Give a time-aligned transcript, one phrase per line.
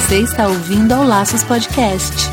[0.00, 2.28] Você está ouvindo ao Laços Podcast.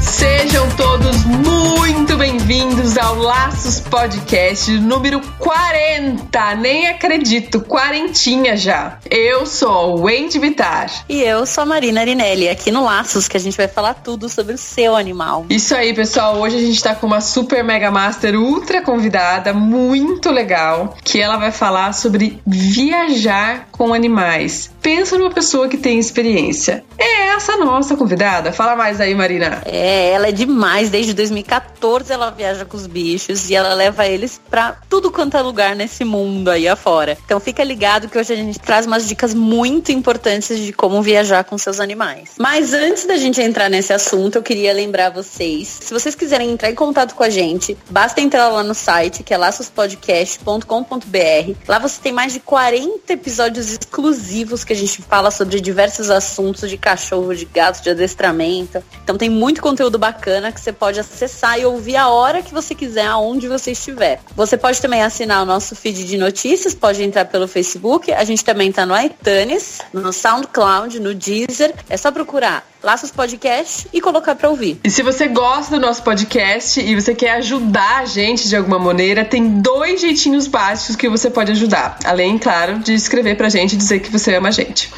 [0.00, 6.54] Sejam todos muito bem-vindos ao Laços Podcast número 40.
[6.54, 8.98] Nem acredito, quarentinha já.
[9.10, 10.90] Eu sou o Wendy Vitar.
[11.10, 14.30] E eu sou a Marina Arinelli, aqui no Laços, que a gente vai falar tudo
[14.30, 15.44] sobre o seu animal.
[15.50, 16.38] Isso aí, pessoal.
[16.38, 21.36] Hoje a gente tá com uma super mega master ultra convidada, muito legal, que ela
[21.36, 24.70] vai falar sobre viajar com animais.
[24.80, 26.82] Pensa numa pessoa que tem experiência.
[26.98, 28.52] É essa nossa convidada.
[28.52, 29.62] Fala mais aí, Marina.
[29.66, 30.88] É, ela é demais.
[30.88, 35.42] Desde 2014 ela viaja com os bichos e ela leva eles pra tudo quanto é
[35.42, 37.18] lugar nesse mundo aí afora.
[37.24, 41.42] Então fica ligado que hoje a gente traz umas dicas muito importantes de como viajar
[41.42, 42.34] com seus animais.
[42.38, 46.70] Mas antes da gente entrar nesse assunto, eu queria lembrar vocês, se vocês quiserem entrar
[46.70, 51.56] em contato com a gente, basta entrar lá no site, que é laçospodcast.com.br.
[51.66, 56.70] Lá você tem mais de 40 episódios exclusivos que a gente fala sobre diversos assuntos
[56.70, 58.80] de cachorro, de gato, de adestramento.
[59.02, 62.74] Então tem muito conteúdo bacana que você pode acessar e ouvir a hora que você
[62.74, 64.20] quiser, aonde você estiver.
[64.36, 68.12] Você pode também assinar o nosso feed de notícias, pode entrar pelo Facebook.
[68.12, 71.74] A gente também tá no iTunes, no SoundCloud, no Deezer.
[71.88, 74.80] É só procurar Laços Podcast e colocar pra ouvir.
[74.82, 78.78] E se você gosta do nosso podcast e você quer ajudar a gente de alguma
[78.78, 81.98] maneira, tem dois jeitinhos básicos que você pode ajudar.
[82.04, 84.90] Além, claro, de escrever pra gente e dizer que você ama a gente.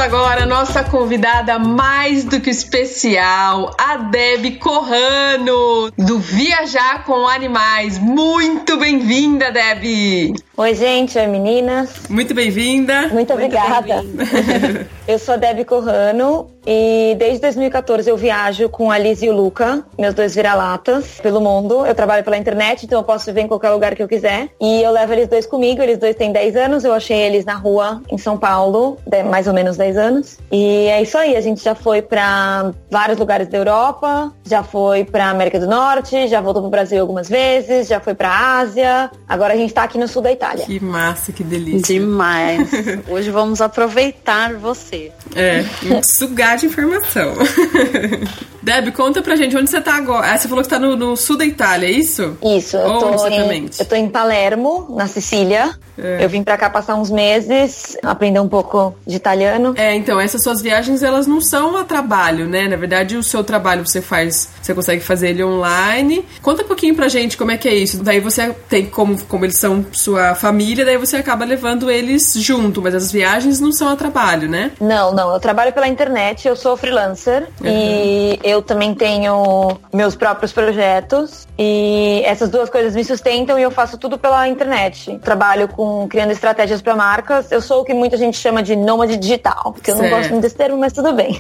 [0.09, 7.98] Vamos agora nossa convidada mais do que especial, a Deb Corrano, do Viajar com Animais.
[7.98, 10.36] Muito bem-vinda, Deb!
[10.60, 12.10] Oi, gente, oi meninas.
[12.10, 13.10] Muito bem-vinda.
[13.10, 14.02] Muito obrigada.
[14.02, 19.30] Bem eu sou a Deb Corrano e desde 2014 eu viajo com a Liz e
[19.30, 21.86] o Luca, meus dois vira-latas, pelo mundo.
[21.86, 24.50] Eu trabalho pela internet, então eu posso viver em qualquer lugar que eu quiser.
[24.60, 27.54] E eu levo eles dois comigo, eles dois têm 10 anos, eu achei eles na
[27.54, 28.98] rua em São Paulo,
[29.30, 30.17] mais ou menos 10 anos.
[30.52, 35.04] E é isso aí, a gente já foi para vários lugares da Europa, já foi
[35.04, 39.54] pra América do Norte, já voltou pro Brasil algumas vezes, já foi pra Ásia, agora
[39.54, 40.66] a gente tá aqui no sul da Itália.
[40.66, 41.94] Que massa, que delícia.
[41.94, 42.70] Demais.
[43.10, 45.12] Hoje vamos aproveitar você.
[45.36, 45.64] É,
[46.02, 47.34] sugar de informação.
[48.68, 50.34] Deb, conta pra gente onde você tá agora.
[50.34, 52.38] Ah, você falou que tá no, no sul da Itália, é isso?
[52.44, 53.80] Isso, eu tô, exatamente?
[53.80, 55.74] Em, eu tô em Palermo, na Sicília.
[55.98, 56.24] É.
[56.24, 59.74] Eu vim pra cá passar uns meses, aprender um pouco de italiano.
[59.78, 62.65] É, então, essas suas viagens, elas não são a trabalho, né?
[62.65, 66.25] Na verdade, o seu trabalho você faz, você consegue fazer ele online.
[66.42, 68.01] Conta um pouquinho pra gente como é que é isso.
[68.01, 72.81] Daí você tem, como, como eles são sua família, daí você acaba levando eles junto,
[72.81, 74.71] mas as viagens não são a trabalho, né?
[74.80, 75.33] Não, não.
[75.33, 77.68] Eu trabalho pela internet, eu sou freelancer uhum.
[77.68, 83.71] e eu também tenho meus próprios projetos e essas duas coisas me sustentam e eu
[83.71, 85.19] faço tudo pela internet.
[85.21, 87.51] Trabalho com criando estratégias para marcas.
[87.51, 90.44] Eu sou o que muita gente chama de nômade digital, que eu não gosto muito
[90.44, 91.40] desse termo, mas tudo bem.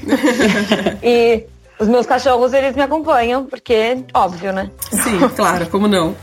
[1.03, 1.43] e
[1.79, 4.71] Os meus cachorros, eles me acompanham, porque, óbvio, né?
[4.89, 6.15] Sim, claro, como não?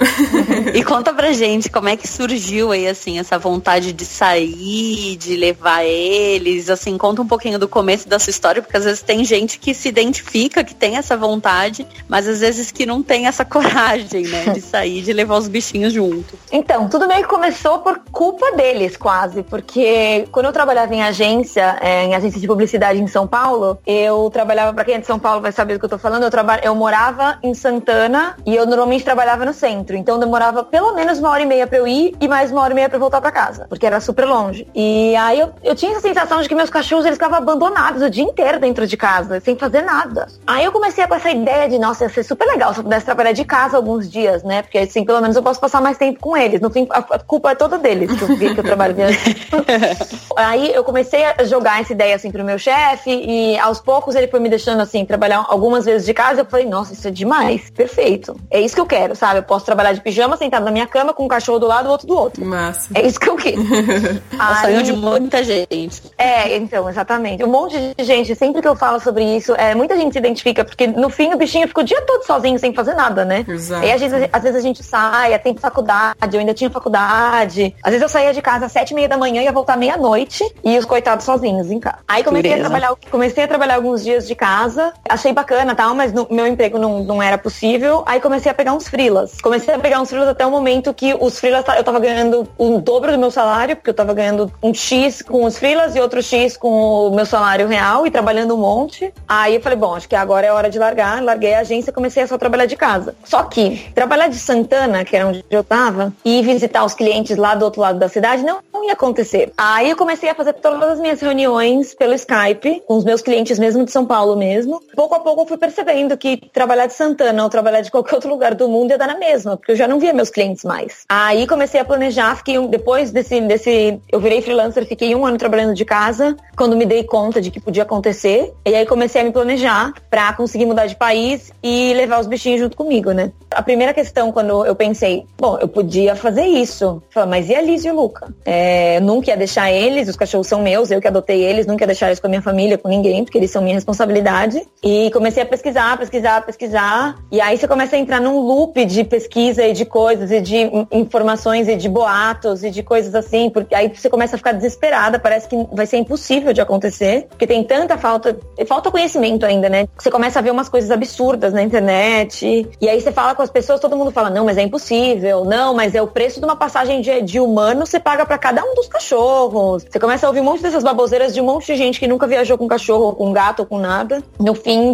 [0.75, 5.37] e conta pra gente como é que surgiu aí, assim, essa vontade de sair, de
[5.37, 9.25] levar eles, assim, conta um pouquinho do começo da sua história, porque às vezes tem
[9.25, 13.45] gente que se identifica, que tem essa vontade, mas às vezes que não tem essa
[13.47, 16.37] coragem, né, de sair, de levar os bichinhos junto.
[16.51, 21.79] Então, tudo meio que começou por culpa deles, quase, porque quando eu trabalhava em agência,
[21.81, 25.19] é, em agência de publicidade em São Paulo, eu trabalhava, pra quem é de São
[25.19, 28.57] Paulo vai saber do que eu tô falando, eu, traba eu morava em Santana e
[28.57, 31.87] eu normalmente trabalhava no centro, então demorava pelo menos uma hora e meia pra eu
[31.87, 34.25] ir e mais uma hora e meia pra eu voltar pra casa, porque era super
[34.25, 34.67] longe.
[34.75, 38.09] E aí eu, eu tinha essa sensação de que meus cachorros eles ficavam abandonados o
[38.09, 40.29] dia inteiro dentro de casa, sem fazer nada.
[40.47, 43.05] Aí eu comecei com essa ideia de, nossa, ia ser super legal se eu pudesse
[43.05, 44.63] trabalhar de casa alguns dias, né?
[44.63, 46.61] Porque assim, pelo menos eu posso passar mais tempo com eles.
[46.61, 48.95] No fim, a, a culpa é toda deles que eu vi que eu trabalho
[50.37, 54.29] aí eu comecei a jogar essa ideia assim pro meu chefe e aos poucos ele
[54.29, 56.43] foi me deixando assim, trabalhar algumas vezes de casa.
[56.43, 57.71] Eu falei, nossa, isso é demais.
[57.71, 58.37] Perfeito.
[58.51, 59.41] É isso que eu quero, sabe?
[59.41, 61.89] Eu posso trabalhar de pijama, sentado na minha cama, com um cachorro do lado e
[61.89, 62.45] o outro do outro.
[62.45, 62.89] Massa.
[62.95, 63.63] É isso que eu quero.
[64.39, 66.03] Aí, sonho de muita gente.
[66.19, 67.45] É, então, exatamente.
[67.45, 70.65] Um monte de gente, sempre que eu falo sobre isso, é, muita gente se identifica,
[70.65, 73.45] porque no fim o bichinho fica o dia todo sozinho, sem fazer nada, né?
[73.47, 73.87] Exato.
[73.87, 77.75] E às vezes, às vezes a gente sai, tem faculdade, eu ainda tinha faculdade.
[77.83, 79.77] Às vezes eu saía de casa às sete e meia da manhã e ia voltar
[79.77, 81.99] meia-noite e os coitados sozinhos em casa.
[82.09, 84.93] Aí comecei a trabalhar, comecei a trabalhar alguns dias de casa,
[85.25, 88.03] achei bacana tal, mas no, meu emprego não, não era possível.
[88.07, 89.41] Aí comecei a pegar uns frilas.
[89.41, 92.79] Comecei a pegar uns frilas até o momento que os frilas eu tava ganhando o
[92.79, 96.23] dobro do meu salário, porque eu tava ganhando um X com os frilas e outro
[96.23, 99.13] X com o meu salário real e trabalhando um monte.
[99.27, 101.23] Aí eu falei, bom, acho que agora é hora de largar.
[101.23, 103.15] Larguei a agência e comecei a só trabalhar de casa.
[103.25, 107.55] Só que trabalhar de Santana, que era onde eu tava, e visitar os clientes lá
[107.55, 109.53] do outro lado da cidade não, não ia acontecer.
[109.57, 113.59] Aí eu comecei a fazer todas as minhas reuniões pelo Skype, com os meus clientes
[113.59, 114.83] mesmo de São Paulo mesmo.
[114.95, 118.31] Pouco a pouco eu fui percebendo que trabalhar de Santana ou trabalhar de qualquer outro
[118.31, 121.05] lugar do mundo ia dar na mesma, porque eu já não via meus clientes mais.
[121.09, 124.01] Aí comecei a planejar, fiquei um, depois desse, desse.
[124.11, 127.61] Eu virei freelancer, fiquei um ano trabalhando de casa, quando me dei conta de que
[127.61, 128.53] podia acontecer.
[128.65, 132.61] E aí comecei a me planejar para conseguir mudar de país e levar os bichinhos
[132.61, 133.33] junto comigo, né?
[133.51, 137.03] A primeira questão, quando eu pensei, bom, eu podia fazer isso.
[137.11, 138.35] Falei, mas e a Liz e o Luca?
[138.45, 141.87] É, nunca ia deixar eles, os cachorros são meus, eu que adotei eles, nunca ia
[141.87, 144.63] deixar eles com a minha família, com ninguém, porque eles são minha responsabilidade.
[144.83, 147.17] E comecei a pesquisar, pesquisar, pesquisar.
[147.31, 150.71] E aí você começa a entrar num loop de pesquisa e de coisas, e de
[150.93, 155.19] informações, e de boatos, e de coisas assim, porque aí você começa a ficar desesperada,
[155.19, 159.89] parece que vai ser impossível de acontecer, porque tem tanta falta, falta conhecimento ainda, né?
[159.99, 163.51] Você começa a ver umas coisas absurdas na internet, e aí você fala com as
[163.51, 166.57] pessoas, todo mundo fala, não, mas é impossível, não, mas é o preço de uma
[166.57, 169.85] passagem de, de humano, você paga para cada um dos cachorros.
[169.89, 172.27] Você começa a ouvir um monte dessas baboseiras de um monte de gente que nunca
[172.27, 174.23] viajou com cachorro, ou com gato, ou com nada.
[174.39, 174.94] No fim,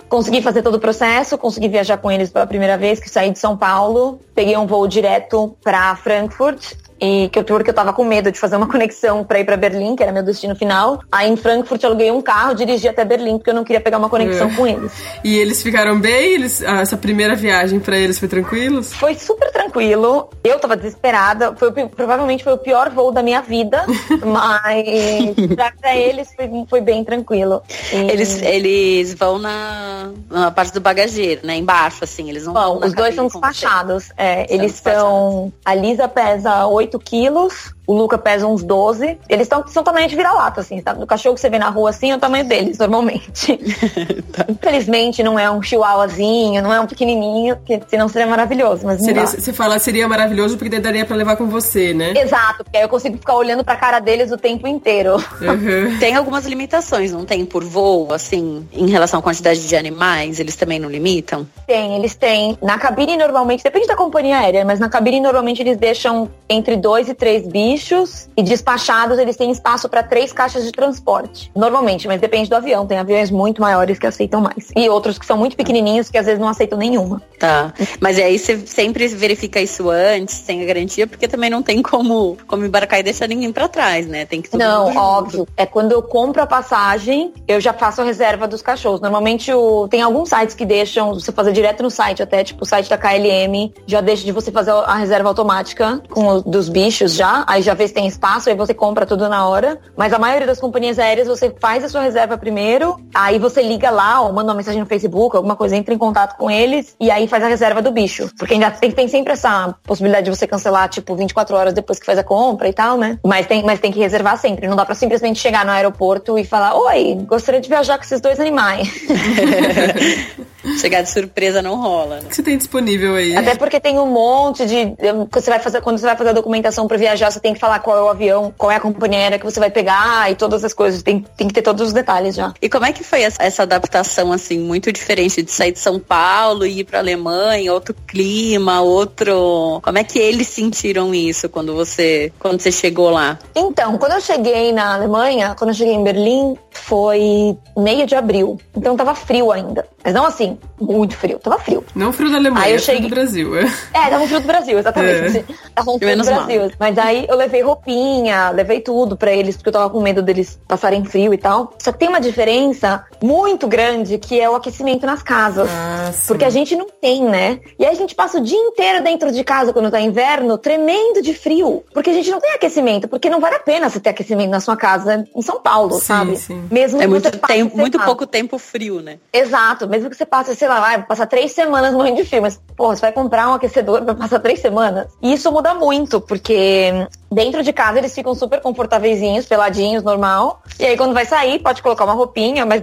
[0.11, 3.39] consegui fazer todo o processo, consegui viajar com eles pela primeira vez, que saí de
[3.39, 8.03] São Paulo, peguei um voo direto para Frankfurt e que eu, porque eu tava com
[8.03, 11.01] medo de fazer uma conexão para ir para Berlim, que era meu destino final.
[11.11, 13.97] Aí em Frankfurt eu aluguei um carro, dirigi até Berlim, porque eu não queria pegar
[13.97, 14.55] uma conexão é.
[14.55, 14.91] com eles.
[15.23, 16.33] E eles ficaram bem?
[16.33, 18.93] Eles, ah, essa primeira viagem para eles foi tranquilos?
[18.93, 20.29] Foi super tranquilo.
[20.43, 21.55] Eu tava desesperada.
[21.55, 23.83] Foi, provavelmente foi o pior voo da minha vida,
[24.23, 27.63] mas pra, pra eles foi, foi bem tranquilo.
[27.91, 27.95] E...
[28.11, 31.57] Eles, eles vão na, na parte do bagageiro, né?
[31.57, 32.29] Embaixo, assim.
[32.29, 34.11] Eles não Bom, os dois são despachados.
[34.17, 35.01] É, são eles despachados.
[35.01, 35.53] são.
[35.63, 37.73] A Lisa pesa 8 quilos.
[37.87, 39.17] O Luca pesa uns 12.
[39.27, 40.93] Eles tão, são tamanho de vira-lata, assim, tá?
[40.93, 43.57] O cachorro que você vê na rua, assim, é o tamanho deles, normalmente.
[44.31, 44.45] tá.
[44.47, 49.25] Infelizmente, não é um chihuahuazinho, não é um pequenininho, que senão seria maravilhoso, mas seria,
[49.25, 52.13] Você fala seria maravilhoso porque daria pra levar com você, né?
[52.15, 55.15] Exato, porque aí eu consigo ficar olhando pra cara deles o tempo inteiro.
[55.41, 55.97] Uhum.
[55.99, 57.45] tem algumas limitações, não tem?
[57.45, 61.47] Por voo, assim, em relação à quantidade de animais, eles também não limitam?
[61.65, 62.57] Tem, eles têm.
[62.61, 67.09] Na cabine, normalmente, depende da companhia aérea, mas na cabine, normalmente, eles deixam entre dois
[67.09, 71.51] e três bichos bichos e despachados eles têm espaço para três caixas de transporte.
[71.55, 72.85] Normalmente, mas depende do avião.
[72.85, 74.71] Tem aviões muito maiores que aceitam mais.
[74.75, 77.21] E outros que são muito pequenininhos que às vezes não aceitam nenhuma.
[77.39, 77.73] Tá.
[77.99, 82.37] Mas aí você sempre verifica isso antes, tem a garantia, porque também não tem como,
[82.47, 84.25] como embarcar e deixar ninguém para trás, né?
[84.25, 85.47] Tem que Não, óbvio.
[85.57, 89.01] É quando eu compro a passagem, eu já faço a reserva dos cachorros.
[89.01, 92.65] Normalmente o, tem alguns sites que deixam você fazer direto no site, até tipo o
[92.65, 97.13] site da KLM já deixa de você fazer a reserva automática com os, dos bichos
[97.13, 97.43] já.
[97.47, 99.79] Aí Aí já vê se tem espaço, aí você compra tudo na hora.
[99.95, 103.91] Mas a maioria das companhias aéreas você faz a sua reserva primeiro, aí você liga
[103.91, 107.11] lá ou manda uma mensagem no Facebook, alguma coisa, entra em contato com eles e
[107.11, 108.31] aí faz a reserva do bicho.
[108.35, 112.05] Porque ainda tem, tem sempre essa possibilidade de você cancelar, tipo, 24 horas depois que
[112.05, 113.19] faz a compra e tal, né?
[113.23, 114.67] Mas tem, mas tem que reservar sempre.
[114.67, 118.19] Não dá pra simplesmente chegar no aeroporto e falar: Oi, gostaria de viajar com esses
[118.19, 118.89] dois animais.
[120.79, 122.17] Chegar de surpresa não rola.
[122.17, 122.21] Né?
[122.25, 123.35] O que você tem disponível aí?
[123.35, 124.95] Até porque tem um monte de.
[125.31, 127.79] Você vai fazer, quando você vai fazer a documentação para viajar, você tem que falar
[127.79, 130.63] qual é o avião, qual é a companhia aérea que você vai pegar e todas
[130.63, 131.01] as coisas.
[131.01, 132.53] Tem, tem que ter todos os detalhes já.
[132.61, 135.99] E como é que foi essa, essa adaptação, assim, muito diferente de sair de São
[135.99, 139.79] Paulo e ir pra Alemanha, outro clima, outro.
[139.83, 143.39] Como é que eles sentiram isso quando você, quando você chegou lá?
[143.55, 148.59] Então, quando eu cheguei na Alemanha, quando eu cheguei em Berlim, foi meio de abril.
[148.75, 149.85] Então tava frio ainda.
[150.03, 151.39] Mas não assim, muito frio.
[151.39, 151.83] Tava frio.
[151.95, 153.01] Não frio da Alemanha, aí eu cheguei...
[153.01, 153.57] frio do Brasil.
[153.57, 155.37] É, é tava frio do Brasil, exatamente.
[155.37, 155.43] É.
[155.75, 156.61] Tava um frio Menos do Brasil.
[156.61, 156.71] Mal.
[156.79, 160.59] Mas aí eu levei roupinha, levei tudo pra eles, porque eu tava com medo deles
[160.67, 161.73] passarem frio e tal.
[161.79, 165.69] Só que tem uma diferença muito grande que é o aquecimento nas casas.
[165.69, 167.59] Ah, porque a gente não tem, né?
[167.77, 171.21] E aí a gente passa o dia inteiro dentro de casa quando tá inverno, tremendo
[171.21, 171.83] de frio.
[171.93, 174.59] Porque a gente não tem aquecimento, porque não vale a pena você ter aquecimento na
[174.59, 176.37] sua casa em São Paulo, sim, sabe?
[176.37, 176.63] Sim.
[176.71, 179.19] Mesmo é muito, tempo, muito pouco tempo frio, né?
[179.31, 179.87] Exato.
[179.91, 182.95] Mesmo que você passe, sei lá, vai passar três semanas morrendo de frio, mas, porra,
[182.95, 185.07] você vai comprar um aquecedor pra passar três semanas.
[185.21, 186.93] E isso muda muito, porque
[187.31, 190.61] dentro de casa eles ficam super confortáveis, peladinhos, normal.
[190.79, 192.81] E aí quando vai sair, pode colocar uma roupinha, mas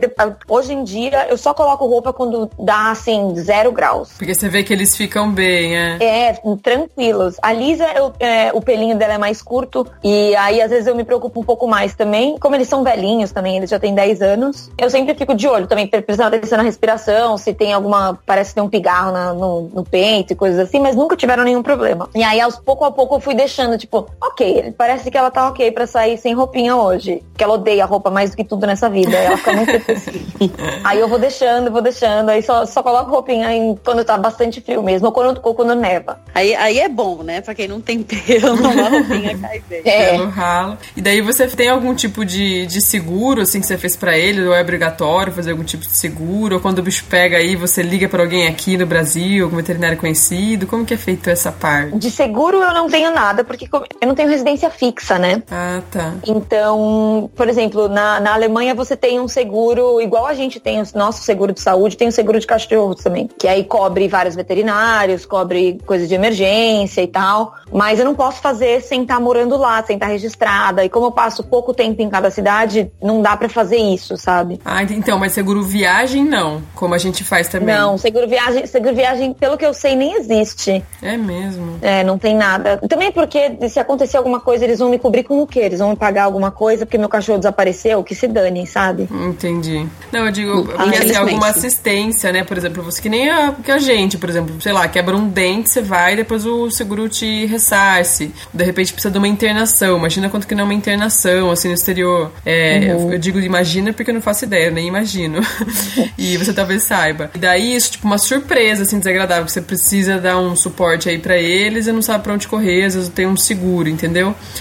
[0.48, 4.10] hoje em dia eu só coloco roupa quando dá, assim, zero graus.
[4.16, 5.98] Porque você vê que eles ficam bem, é?
[6.00, 7.36] É, tranquilos.
[7.42, 10.94] A Lisa, eu, é, o pelinho dela é mais curto, e aí às vezes eu
[10.94, 12.38] me preocupo um pouco mais também.
[12.38, 15.66] Como eles são velhinhos também, eles já têm 10 anos, eu sempre fico de olho
[15.66, 19.84] também, prestando atenção na respiração, se tem alguma, parece ter um pigarro na, no, no
[19.84, 22.08] peito e coisas assim, mas nunca tiveram nenhum problema.
[22.14, 24.37] E aí, aos pouco a pouco, eu fui deixando, tipo, ok,
[24.76, 27.22] parece que ela tá ok pra sair sem roupinha hoje.
[27.36, 29.16] Que ela odeia a roupa mais do que tudo nessa vida.
[29.16, 29.72] Ela fica muito
[30.84, 34.60] Aí eu vou deixando, vou deixando, aí só, só coloco roupinha em, quando tá bastante
[34.60, 36.20] frio mesmo, ou quando, ou quando neva.
[36.34, 37.40] Aí, aí é bom, né?
[37.40, 39.82] Pra quem não tem pelo, uma roupinha cai bem.
[39.84, 40.12] É.
[40.12, 40.78] Pelo ralo.
[40.96, 44.46] E daí você tem algum tipo de, de seguro, assim, que você fez pra ele,
[44.46, 47.82] ou é obrigatório fazer algum tipo de seguro, ou quando o bicho pega aí, você
[47.82, 50.66] liga para alguém aqui no Brasil, algum veterinário conhecido?
[50.66, 51.96] Como que é feito essa parte?
[51.98, 55.42] De seguro eu não tenho nada, porque eu não tenho residência fixa, né?
[55.50, 56.14] Ah, tá.
[56.26, 60.84] Então, por exemplo, na, na Alemanha você tem um seguro, igual a gente tem o
[60.94, 65.24] nosso seguro de saúde, tem o seguro de cachorros também, que aí cobre vários veterinários,
[65.26, 69.56] cobre coisas de emergência e tal, mas eu não posso fazer sem estar tá morando
[69.56, 73.22] lá, sem estar tá registrada, e como eu passo pouco tempo em cada cidade, não
[73.22, 74.60] dá para fazer isso, sabe?
[74.64, 77.74] Ah, então, mas seguro viagem não, como a gente faz também.
[77.74, 80.84] Não, seguro viagem, seguro viagem, pelo que eu sei, nem existe.
[81.02, 81.78] É mesmo?
[81.80, 82.78] É, não tem nada.
[82.88, 85.60] Também porque se acontecer alguma coisa, eles vão me cobrir com o quê?
[85.60, 88.02] Eles vão me pagar alguma coisa porque meu cachorro desapareceu?
[88.02, 89.08] Que se dane, sabe?
[89.10, 89.86] Entendi.
[90.12, 92.44] Não, eu digo, porque assim, alguma assistência, né?
[92.44, 95.28] Por exemplo, você que nem a, que a gente, por exemplo, sei lá, quebra um
[95.28, 98.32] dente, você vai e depois o seguro te ressarce.
[98.52, 99.98] De repente precisa de uma internação.
[99.98, 102.30] Imagina quanto que não é uma internação, assim, no exterior.
[102.44, 102.84] É, uhum.
[102.84, 105.40] eu, eu, digo imagina porque eu não faço ideia, eu nem imagino.
[106.18, 107.30] e você talvez saiba.
[107.34, 111.18] E daí isso, tipo, uma surpresa, assim, desagradável, que você precisa dar um suporte aí
[111.18, 114.07] para eles e não sabe pra onde correr, às vezes tem um seguro, entendeu?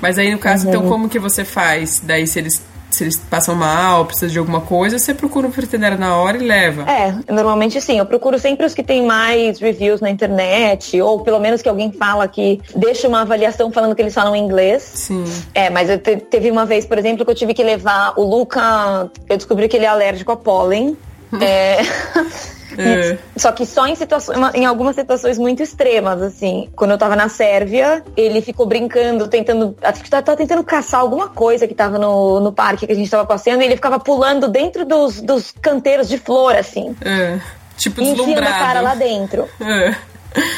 [0.01, 0.87] Mas aí no caso, então, uhum.
[0.87, 2.01] então, como que você faz?
[2.03, 5.97] Daí se eles se eles passam mal, precisam de alguma coisa, você procura um veterinário
[5.97, 6.85] na hora e leva.
[6.89, 7.99] É, normalmente sim.
[7.99, 11.91] Eu procuro sempre os que têm mais reviews na internet, ou pelo menos que alguém
[11.91, 14.83] fala que deixa uma avaliação falando que eles falam inglês.
[14.83, 15.25] Sim.
[15.53, 18.23] É, mas eu te, teve uma vez, por exemplo, que eu tive que levar o
[18.23, 19.11] Luca.
[19.29, 20.97] Eu descobri que ele é alérgico a pólen.
[21.41, 22.56] é.
[22.77, 23.17] É.
[23.35, 26.69] Só que só em situações, em algumas situações muito extremas, assim.
[26.75, 29.75] Quando eu tava na Sérvia, ele ficou brincando, tentando.
[29.81, 33.09] Acho que tava tentando caçar alguma coisa que tava no, no parque que a gente
[33.09, 36.95] tava passeando, e ele ficava pulando dentro dos, dos canteiros de flor, assim.
[37.03, 37.39] É.
[37.77, 38.47] Tipo, deslumbrado.
[38.47, 39.47] a cara lá dentro.
[39.61, 39.95] É.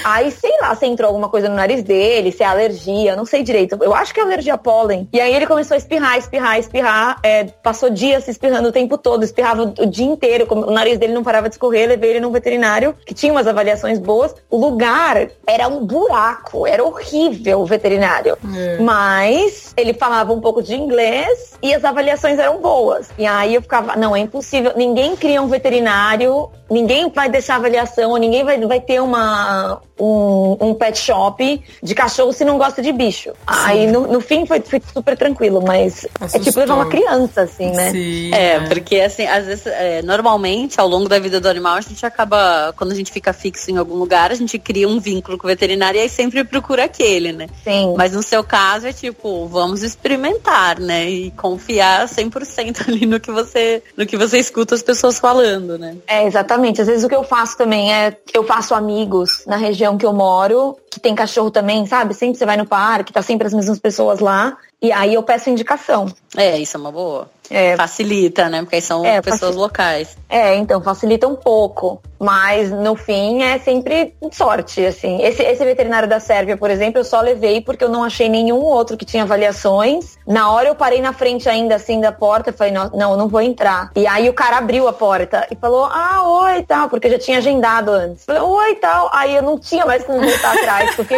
[0.03, 3.43] Aí, sei lá, se entrou alguma coisa no nariz dele, se é alergia, não sei
[3.43, 3.77] direito.
[3.81, 5.07] Eu acho que é alergia a pólen.
[5.13, 7.19] E aí ele começou a espirrar, espirrar, espirrar.
[7.23, 10.47] É, passou dias se espirrando o tempo todo, espirrava o dia inteiro.
[10.49, 11.87] O nariz dele não parava de escorrer.
[11.87, 14.35] Levei ele num veterinário que tinha umas avaliações boas.
[14.49, 18.37] O lugar era um buraco, era horrível o veterinário.
[18.55, 18.77] É.
[18.79, 23.09] Mas ele falava um pouco de inglês e as avaliações eram boas.
[23.17, 24.73] E aí eu ficava, não, é impossível.
[24.75, 30.57] Ninguém cria um veterinário, ninguém vai deixar avaliação, ninguém vai, vai ter uma uma, um,
[30.61, 33.29] um pet shop de cachorro se não gosta de bicho.
[33.29, 33.35] Sim.
[33.47, 36.41] Aí no, no fim foi, foi, super tranquilo, mas Assustou.
[36.41, 37.91] é tipo levar uma criança, assim, né?
[37.91, 41.75] Sim, é, é, porque assim, às vezes, é, normalmente, ao longo da vida do animal,
[41.75, 44.99] a gente acaba, quando a gente fica fixo em algum lugar, a gente cria um
[44.99, 47.47] vínculo com o veterinário e aí sempre procura aquele, né?
[47.63, 47.93] Sim.
[47.97, 51.09] Mas no seu caso é tipo, vamos experimentar, né?
[51.09, 55.97] E confiar 100% ali no que você, no que você escuta as pessoas falando, né?
[56.07, 56.81] É, exatamente.
[56.81, 60.13] Às vezes o que eu faço também é, eu faço amigos na região que eu
[60.13, 62.13] moro, que tem cachorro também, sabe?
[62.13, 64.57] Sempre você vai no parque, tá sempre as mesmas pessoas lá.
[64.81, 66.07] E aí eu peço indicação.
[66.37, 67.29] É, isso é uma boa.
[67.49, 68.61] É, facilita, né?
[68.61, 70.15] Porque aí são é, pessoas locais.
[70.29, 72.01] É, então facilita um pouco.
[72.19, 75.21] Mas no fim é sempre sorte, assim.
[75.21, 78.59] Esse, esse veterinário da Sérvia, por exemplo, eu só levei porque eu não achei nenhum
[78.59, 80.17] outro que tinha avaliações.
[80.27, 83.41] Na hora eu parei na frente ainda assim da porta falei, não, não, não vou
[83.41, 83.89] entrar.
[83.95, 87.19] E aí o cara abriu a porta e falou, ah, oi tal, porque eu já
[87.19, 88.25] tinha agendado antes.
[88.25, 89.09] Falei, oi tal.
[89.13, 91.15] Aí eu não tinha mais como voltar atrás, porque.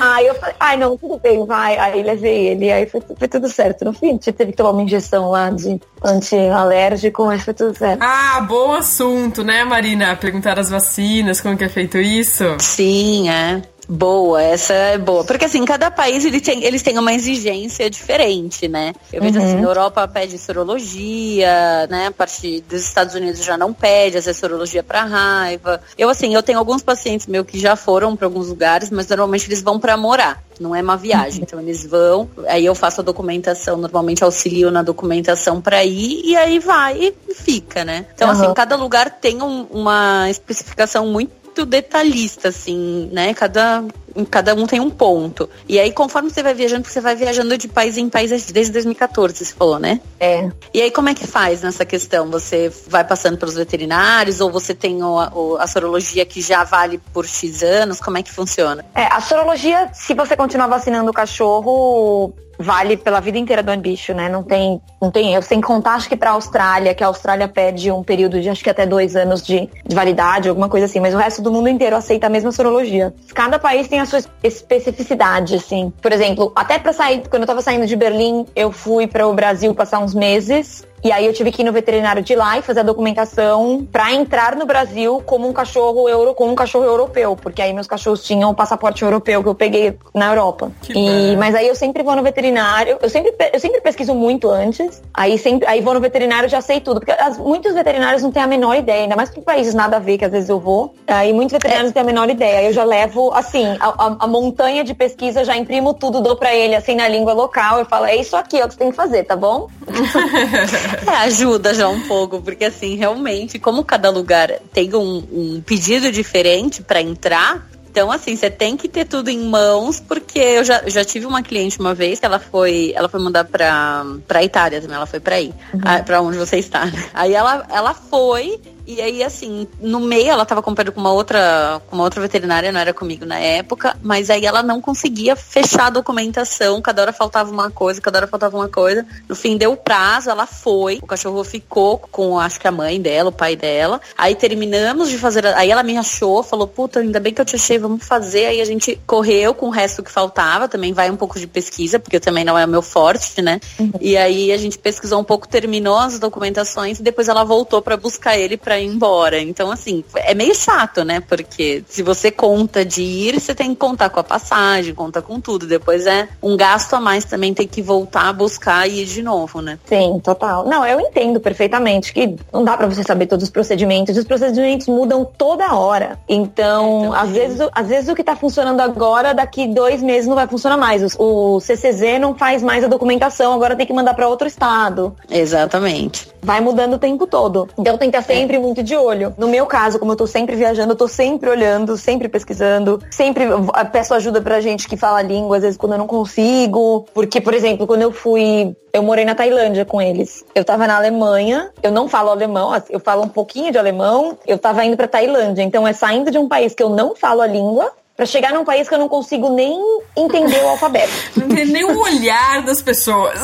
[0.00, 1.78] aí eu falei, ai não, tudo bem, vai.
[1.78, 3.84] Aí levei ele, aí foi, foi tudo certo.
[3.84, 8.02] No fim, tive que tomar uma injeção lá de anti-alérgico, mas foi tudo certo.
[8.02, 10.16] Ah, bom assunto, né, Marina?
[10.16, 12.56] Perguntar as vacinas, como que é feito isso?
[12.58, 13.62] Sim, é.
[13.92, 15.24] Boa, essa é boa.
[15.24, 18.92] Porque assim, cada país ele tem, eles têm uma exigência diferente, né?
[19.12, 19.54] Eu vejo assim, uhum.
[19.54, 22.06] assim, a Europa pede sorologia, né?
[22.06, 25.80] A parte dos Estados Unidos já não pede, essa sorologia para raiva.
[25.98, 29.48] Eu assim, eu tenho alguns pacientes meus que já foram para alguns lugares, mas normalmente
[29.48, 30.40] eles vão para morar.
[30.60, 31.44] Não é uma viagem, uhum.
[31.44, 36.36] então eles vão, aí eu faço a documentação, normalmente auxilio na documentação para ir e
[36.36, 38.06] aí vai e fica, né?
[38.14, 38.34] Então uhum.
[38.34, 43.34] assim, cada lugar tem um, uma especificação muito muito detalhista, assim, né?
[43.34, 43.84] Cada,
[44.30, 45.48] cada um tem um ponto.
[45.68, 49.44] E aí, conforme você vai viajando, você vai viajando de país em país desde 2014,
[49.44, 50.00] você falou, né?
[50.18, 50.50] É.
[50.72, 52.30] E aí, como é que faz nessa questão?
[52.30, 56.98] Você vai passando pelos veterinários ou você tem o, o, a sorologia que já vale
[57.12, 58.00] por X anos?
[58.00, 58.84] Como é que funciona?
[58.94, 64.12] É, a sorologia, se você continuar vacinando o cachorro, vale pela vida inteira do bicho,
[64.12, 64.28] né?
[64.28, 65.42] Não tem, não tem erro.
[65.42, 68.68] Sem contar, acho que pra Austrália, que a Austrália pede um período de acho que
[68.68, 71.96] até dois anos de, de validade, alguma coisa assim, mas o resto do mundo inteiro
[71.96, 73.14] aceita a mesma sorologia.
[73.34, 75.92] Cada país tem a sua especificidade, assim.
[76.00, 79.34] Por exemplo, até para sair, quando eu tava saindo de Berlim, eu fui para o
[79.34, 82.62] Brasil passar uns meses e aí eu tive que ir no veterinário de lá e
[82.62, 87.36] fazer a documentação para entrar no Brasil como um cachorro euro, como um cachorro europeu,
[87.36, 90.70] porque aí meus cachorros tinham o passaporte europeu que eu peguei na Europa.
[90.88, 95.02] E, mas aí eu sempre vou no veterinário, eu sempre, eu sempre pesquiso muito antes,
[95.14, 98.42] aí sempre, aí vou no veterinário já sei tudo, porque as, muitos veterinários não têm
[98.42, 100.94] a menor ideia, ainda mais para países nada a ver que às vezes eu vou.
[101.06, 102.58] Aí muitos veterinários não têm a menor ideia.
[102.58, 106.36] Aí eu já levo assim, a, a, a montanha de pesquisa, já imprimo tudo, dou
[106.36, 108.78] para ele assim na língua local, eu falo, é isso aqui, é o que você
[108.78, 109.68] tem que fazer, tá bom?
[111.06, 116.10] É, ajuda já um pouco, porque assim, realmente, como cada lugar tem um, um pedido
[116.10, 120.88] diferente para entrar, então, assim, você tem que ter tudo em mãos, porque eu já,
[120.88, 124.80] já tive uma cliente uma vez que ela foi, ela foi mandar pra, pra Itália
[124.80, 126.04] também, ela foi pra aí, uhum.
[126.04, 126.86] pra onde você está.
[126.86, 127.04] Né?
[127.12, 131.80] Aí ela, ela foi e aí, assim, no meio ela tava comprando com uma outra,
[131.88, 135.86] com uma outra veterinária, não era comigo na época, mas aí ela não conseguia fechar
[135.86, 139.06] a documentação, cada hora faltava uma coisa, cada hora faltava uma coisa.
[139.28, 143.00] No fim deu o prazo, ela foi, o cachorro ficou com, acho que a mãe
[143.00, 144.00] dela, o pai dela.
[144.18, 147.54] Aí terminamos de fazer, aí ela me achou, falou, puta, ainda bem que eu te
[147.54, 148.46] achei, vamos fazer.
[148.46, 152.00] Aí a gente correu com o resto que faltava, também vai um pouco de pesquisa,
[152.00, 153.60] porque também não é o meu forte, né?
[153.78, 153.92] Uhum.
[154.00, 157.96] E aí a gente pesquisou um pouco, terminou as documentações e depois ela voltou para
[157.96, 159.40] buscar ele para embora.
[159.40, 161.20] Então, assim, é meio chato, né?
[161.20, 165.40] Porque se você conta de ir, você tem que contar com a passagem, conta com
[165.40, 165.66] tudo.
[165.66, 169.22] Depois é um gasto a mais também ter que voltar a buscar e ir de
[169.22, 169.78] novo, né?
[169.86, 170.66] Sim, total.
[170.66, 174.16] Não, eu entendo perfeitamente que não dá para você saber todos os procedimentos.
[174.16, 176.18] Os procedimentos mudam toda hora.
[176.28, 180.34] Então, então às, vezes, às vezes o que tá funcionando agora, daqui dois meses não
[180.34, 181.16] vai funcionar mais.
[181.18, 185.14] O CCZ não faz mais a documentação, agora tem que mandar para outro estado.
[185.30, 186.28] Exatamente.
[186.42, 187.68] Vai mudando o tempo todo.
[187.78, 188.59] Então estar sempre.
[188.60, 189.34] Muito de olho.
[189.36, 193.44] No meu caso, como eu tô sempre viajando, eu tô sempre olhando, sempre pesquisando, sempre
[193.90, 197.06] peço ajuda pra gente que fala língua, às vezes quando eu não consigo.
[197.14, 198.74] Porque, por exemplo, quando eu fui.
[198.92, 200.44] Eu morei na Tailândia com eles.
[200.52, 204.58] Eu tava na Alemanha, eu não falo alemão, eu falo um pouquinho de alemão, eu
[204.58, 205.62] tava indo pra Tailândia.
[205.62, 208.66] Então é saindo de um país que eu não falo a língua para chegar num
[208.66, 209.80] país que eu não consigo nem
[210.14, 211.10] entender o alfabeto.
[211.46, 213.40] Nem o olhar das pessoas.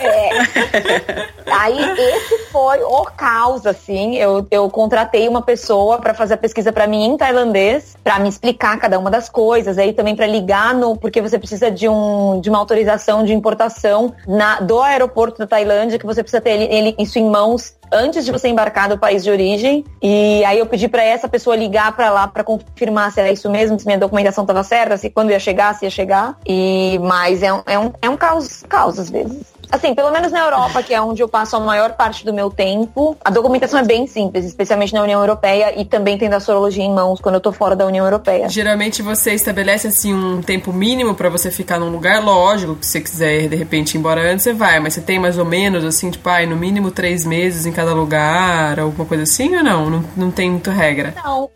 [0.00, 1.28] É.
[1.52, 4.16] Aí esse foi o caos, assim.
[4.16, 8.28] Eu, eu contratei uma pessoa para fazer a pesquisa para mim em tailandês, para me
[8.28, 12.40] explicar cada uma das coisas, aí também para ligar no, porque você precisa de, um,
[12.40, 16.64] de uma autorização de importação na, do aeroporto da Tailândia, que você precisa ter ele,
[16.64, 19.84] ele, isso em mãos antes de você embarcar do país de origem.
[20.02, 23.48] E aí eu pedi para essa pessoa ligar para lá para confirmar se era isso
[23.50, 26.36] mesmo, se minha documentação estava certa, se quando ia chegar, se ia chegar.
[26.46, 29.57] E mas é um, é um, é um caos, caos às vezes.
[29.70, 32.50] Assim, pelo menos na Europa, que é onde eu passo a maior parte do meu
[32.50, 36.82] tempo, a documentação é bem simples, especialmente na União Europeia e também tendo a sorologia
[36.82, 38.48] em mãos quando eu tô fora da União Europeia.
[38.48, 42.92] Geralmente você estabelece assim um tempo mínimo para você ficar num lugar, lógico, que se
[42.92, 45.84] você quiser de repente ir embora antes, você vai, mas você tem mais ou menos
[45.84, 49.90] assim, tipo, ai, no mínimo três meses em cada lugar, alguma coisa assim ou não?
[49.90, 51.14] Não, não tem muita regra?
[51.22, 51.50] Não,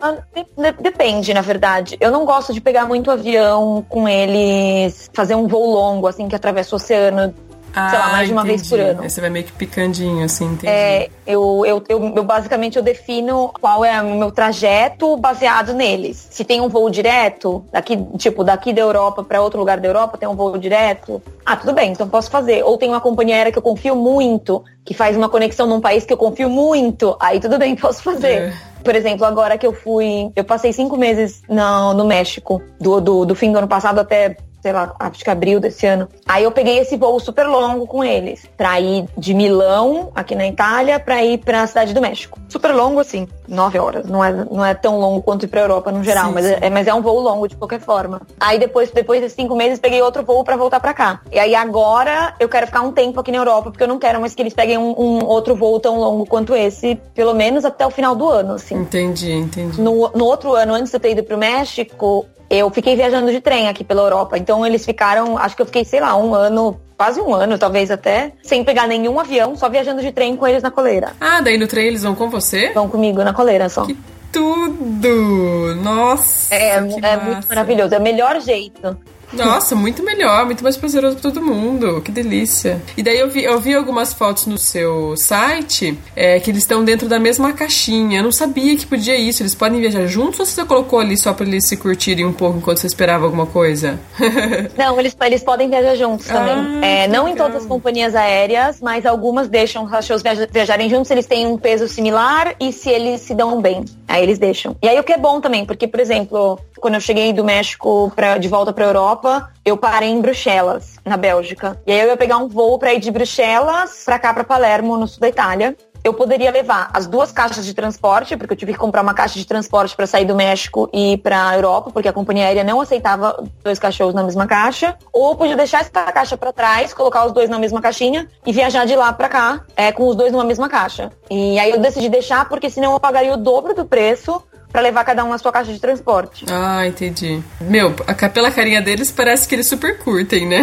[0.81, 1.97] depende, na verdade.
[2.01, 6.37] Eu não gosto de pegar muito avião com eles, fazer um voo longo, assim, que
[6.37, 7.35] atravessa o oceano
[7.75, 8.57] ah, sei lá, mais de uma entendi.
[8.59, 9.03] vez por ano.
[9.03, 10.67] Aí você vai meio que picandinho, assim, entendi.
[10.67, 16.29] É, eu, eu, eu, eu, basicamente eu defino qual é o meu trajeto baseado neles.
[16.31, 20.19] Se tem um voo direto, daqui, tipo, daqui da Europa para outro lugar da Europa,
[20.19, 21.23] tem um voo direto.
[21.45, 22.63] Ah, tudo bem, então posso fazer.
[22.65, 26.05] Ou tem uma companhia aérea que eu confio muito, que faz uma conexão num país
[26.05, 27.17] que eu confio muito.
[27.19, 28.43] Aí tudo bem, posso fazer.
[28.51, 28.53] É.
[28.83, 30.31] Por exemplo, agora que eu fui.
[30.35, 34.37] Eu passei cinco meses no, no México, do, do, do fim do ano passado até
[34.63, 36.09] sei lá, acho que abril desse ano.
[36.27, 40.47] Aí eu peguei esse voo super longo com eles, pra ir de Milão, aqui na
[40.47, 42.39] Itália, pra ir pra cidade do México.
[42.49, 44.07] Super longo, assim, nove horas.
[44.07, 46.55] Não é, não é tão longo quanto ir pra Europa no geral, sim, mas, sim.
[46.61, 48.23] É, mas é um voo longo de qualquer forma.
[48.39, 51.21] Aí depois, depois desses cinco meses, peguei outro voo pra voltar pra cá.
[51.33, 54.21] E aí agora eu quero ficar um tempo aqui na Europa, porque eu não quero
[54.21, 57.85] mais que eles peguem um, um outro voo tão longo quanto esse, pelo menos até
[57.85, 58.77] o final do ano, assim.
[58.77, 59.81] Entendi, entendi.
[59.81, 63.41] No, no outro ano, antes de eu ter ido pro México, eu fiquei viajando de
[63.41, 64.37] trem aqui pela Europa.
[64.37, 67.91] Então eles ficaram, acho que eu fiquei, sei lá, um ano, quase um ano, talvez
[67.91, 71.13] até, sem pegar nenhum avião, só viajando de trem com eles na coleira.
[71.19, 72.71] Ah, daí no trem eles vão com você?
[72.75, 73.87] Vão comigo na coleira só.
[73.87, 73.97] Que
[74.31, 75.75] tudo!
[75.77, 76.55] Nossa!
[76.55, 77.95] É, é muito maravilhoso.
[77.95, 78.99] É o melhor jeito.
[79.33, 82.01] Nossa, muito melhor, muito mais prazeroso pra todo mundo.
[82.03, 82.83] Que delícia.
[82.97, 86.85] E daí eu vi, eu vi algumas fotos no seu site é, que eles estão
[86.85, 88.21] dentro da mesma caixinha.
[88.21, 89.43] Eu não sabia que podia isso.
[89.43, 92.59] Eles podem viajar juntos ou você colocou ali só pra eles se curtirem um pouco
[92.59, 93.99] enquanto você esperava alguma coisa?
[94.77, 96.55] não, eles, eles podem viajar juntos também.
[96.83, 97.29] Ah, é, não legal.
[97.29, 101.11] em todas as companhias aéreas, mas algumas deixam os cachorros viajarem juntos.
[101.11, 103.85] Eles têm um peso similar e se eles se dão bem.
[104.07, 104.77] Aí eles deixam.
[104.83, 108.13] E aí o que é bom também, porque, por exemplo, quando eu cheguei do México
[108.15, 109.22] pra, de volta pra Europa,
[109.65, 111.81] eu parei em Bruxelas, na Bélgica.
[111.87, 114.97] E aí eu ia pegar um voo pra ir de Bruxelas pra cá, pra Palermo,
[114.97, 118.73] no sul da Itália eu poderia levar as duas caixas de transporte, porque eu tive
[118.73, 122.09] que comprar uma caixa de transporte para sair do México e para a Europa, porque
[122.09, 125.91] a companhia aérea não aceitava dois cachorros na mesma caixa, ou eu podia deixar essa
[125.91, 129.65] caixa para trás, colocar os dois na mesma caixinha e viajar de lá para cá,
[129.77, 131.13] é, com os dois numa mesma caixa.
[131.31, 135.05] E aí eu decidi deixar porque senão eu pagaria o dobro do preço para levar
[135.05, 136.47] cada um na sua caixa de transporte.
[136.51, 137.43] Ah, entendi.
[137.61, 137.93] Meu,
[138.33, 140.63] pela carinha deles parece que eles super curtem, né?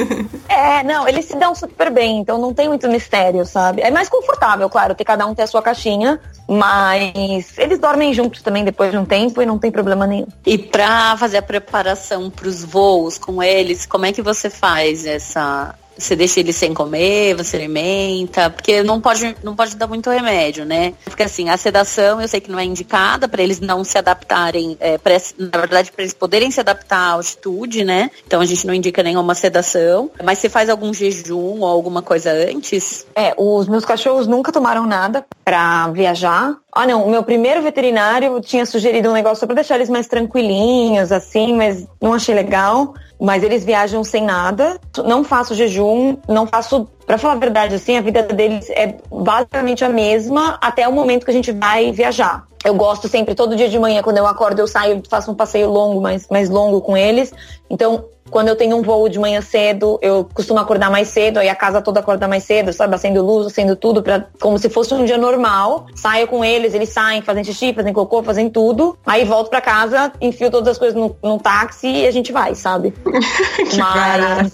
[0.48, 3.82] é, não, eles se dão super bem, então não tem muito mistério, sabe?
[3.82, 6.18] É mais confortável, claro, ter cada um ter a sua caixinha,
[6.48, 10.26] mas eles dormem juntos também depois de um tempo e não tem problema nenhum.
[10.46, 15.04] E pra fazer a preparação para os voos com eles, como é que você faz
[15.04, 20.10] essa você deixa ele sem comer, você alimenta, porque não pode, não pode dar muito
[20.10, 20.94] remédio, né?
[21.04, 24.76] Porque assim, a sedação eu sei que não é indicada para eles não se adaptarem,
[24.80, 28.10] é, pra, na verdade, para eles poderem se adaptar à altitude, né?
[28.26, 30.10] Então a gente não indica nenhuma sedação.
[30.22, 33.06] Mas você faz algum jejum ou alguma coisa antes?
[33.14, 36.56] É, os meus cachorros nunca tomaram nada para viajar.
[36.72, 41.10] Ah, não, o meu primeiro veterinário tinha sugerido um negócio para deixar eles mais tranquilinhos,
[41.10, 44.80] assim, mas não achei legal mas eles viajam sem nada.
[45.04, 46.88] Não faço jejum, não faço.
[47.06, 51.24] Para falar a verdade, assim, a vida deles é basicamente a mesma até o momento
[51.24, 52.46] que a gente vai viajar.
[52.64, 55.70] Eu gosto sempre, todo dia de manhã, quando eu acordo, eu saio, faço um passeio
[55.70, 57.32] longo, mais, mais longo com eles.
[57.68, 61.48] Então, quando eu tenho um voo de manhã cedo, eu costumo acordar mais cedo, aí
[61.48, 62.94] a casa toda acorda mais cedo, sabe?
[62.94, 65.86] Acendo luz, acendo tudo, pra, como se fosse um dia normal.
[65.94, 68.96] Saio com eles, eles saem, fazem xixi, fazem cocô, fazem tudo.
[69.04, 72.54] Aí volto pra casa, enfio todas as coisas no, no táxi e a gente vai,
[72.54, 72.94] sabe?
[73.76, 74.52] Mas.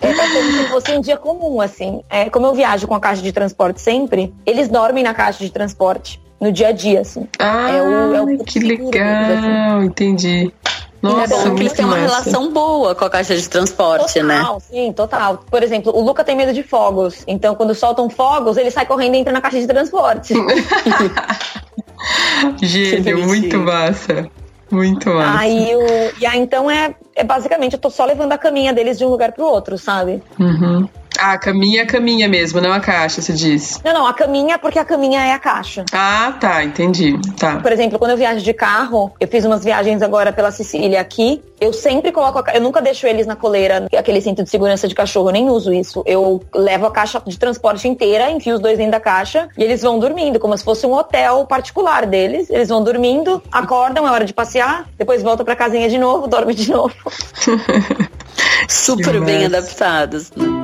[0.00, 2.02] É, é como se fosse um dia comum, assim.
[2.08, 5.50] É, como eu viajo com a caixa de transporte sempre, eles dormem na caixa de
[5.50, 7.26] transporte no dia a dia, assim.
[7.38, 9.86] Ah, é o, é o que legal, assim.
[9.86, 10.52] entendi.
[11.04, 14.26] Nossa, é bom que eles têm uma relação boa com a caixa de transporte, total,
[14.26, 14.38] né?
[14.38, 15.44] Total, sim, total.
[15.50, 17.22] Por exemplo, o Luca tem medo de fogos.
[17.26, 20.34] Então, quando soltam fogos, ele sai correndo e entra na caixa de transporte.
[22.62, 24.28] Gênio, muito massa.
[24.70, 25.40] Muito massa.
[25.40, 28.98] Aí, o, e aí, então, é, é basicamente, eu tô só levando a caminha deles
[28.98, 30.22] de um lugar pro outro, sabe?
[30.38, 30.88] Uhum.
[31.24, 33.80] Ah, a caminha é a caminha mesmo, não a caixa, você diz.
[33.82, 35.82] Não, não, a caminha porque a caminha é a caixa.
[35.90, 37.18] Ah, tá, entendi.
[37.38, 37.56] Tá.
[37.60, 41.42] Por exemplo, quando eu viajo de carro, eu fiz umas viagens agora pela Sicília aqui,
[41.58, 44.94] eu sempre coloco a, eu nunca deixo eles na coleira, aquele cinto de segurança de
[44.94, 46.02] cachorro, eu nem uso isso.
[46.04, 49.80] Eu levo a caixa de transporte inteira, enfio os dois dentro da caixa e eles
[49.80, 52.50] vão dormindo, como se fosse um hotel particular deles.
[52.50, 56.52] Eles vão dormindo, acordam, é hora de passear, depois volta pra casinha de novo, dorme
[56.52, 56.94] de novo.
[58.68, 60.30] Super bem adaptados.
[60.36, 60.63] Né?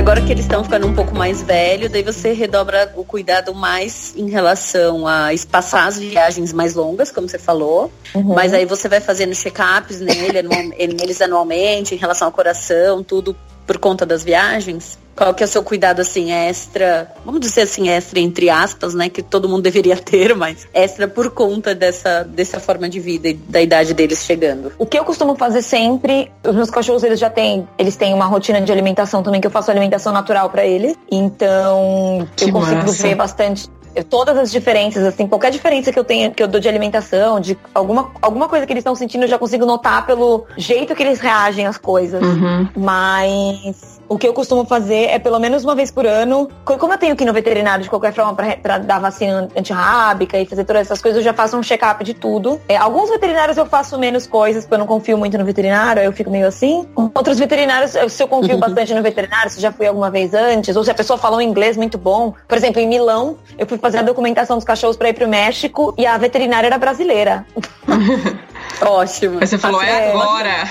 [0.00, 4.14] Agora que eles estão ficando um pouco mais velhos, daí você redobra o cuidado mais
[4.16, 7.92] em relação a espaçar as viagens mais longas, como você falou.
[8.14, 8.34] Uhum.
[8.34, 10.40] Mas aí você vai fazendo check-ups nele,
[10.98, 13.36] neles anualmente, em relação ao coração, tudo
[13.70, 14.98] por conta das viagens?
[15.14, 19.08] Qual que é o seu cuidado assim extra, vamos dizer assim extra entre aspas, né,
[19.08, 23.34] que todo mundo deveria ter, mas extra por conta dessa dessa forma de vida e
[23.34, 24.72] da idade deles chegando.
[24.76, 28.26] O que eu costumo fazer sempre, os meus cachorros eles já têm, eles têm uma
[28.26, 30.96] rotina de alimentação também que eu faço alimentação natural para eles.
[31.08, 33.02] Então, que eu consigo massa.
[33.04, 33.70] ver bastante
[34.08, 37.56] todas as diferenças, assim, qualquer diferença que eu tenha, que eu dou de alimentação, de
[37.74, 41.20] alguma, alguma coisa que eles estão sentindo, eu já consigo notar pelo jeito que eles
[41.20, 42.22] reagem às coisas.
[42.22, 42.68] Uhum.
[42.76, 46.98] Mas o que eu costumo fazer é pelo menos uma vez por ano, como eu
[46.98, 50.82] tenho que ir no veterinário de qualquer forma para dar vacina antirrábica e fazer todas
[50.82, 52.60] essas coisas, eu já faço um check-up de tudo.
[52.68, 56.06] É, alguns veterinários eu faço menos coisas, porque eu não confio muito no veterinário, aí
[56.06, 56.88] eu fico meio assim.
[56.96, 60.82] Outros veterinários, se eu confio bastante no veterinário, se já fui alguma vez antes, ou
[60.82, 62.34] se a pessoa falou inglês muito bom.
[62.48, 65.94] Por exemplo, em Milão, eu fui fazer a documentação dos cachorros para ir pro México
[65.96, 67.46] e a veterinária era brasileira.
[68.82, 69.36] Ótimo.
[69.38, 70.68] Mas você falou, é, agora.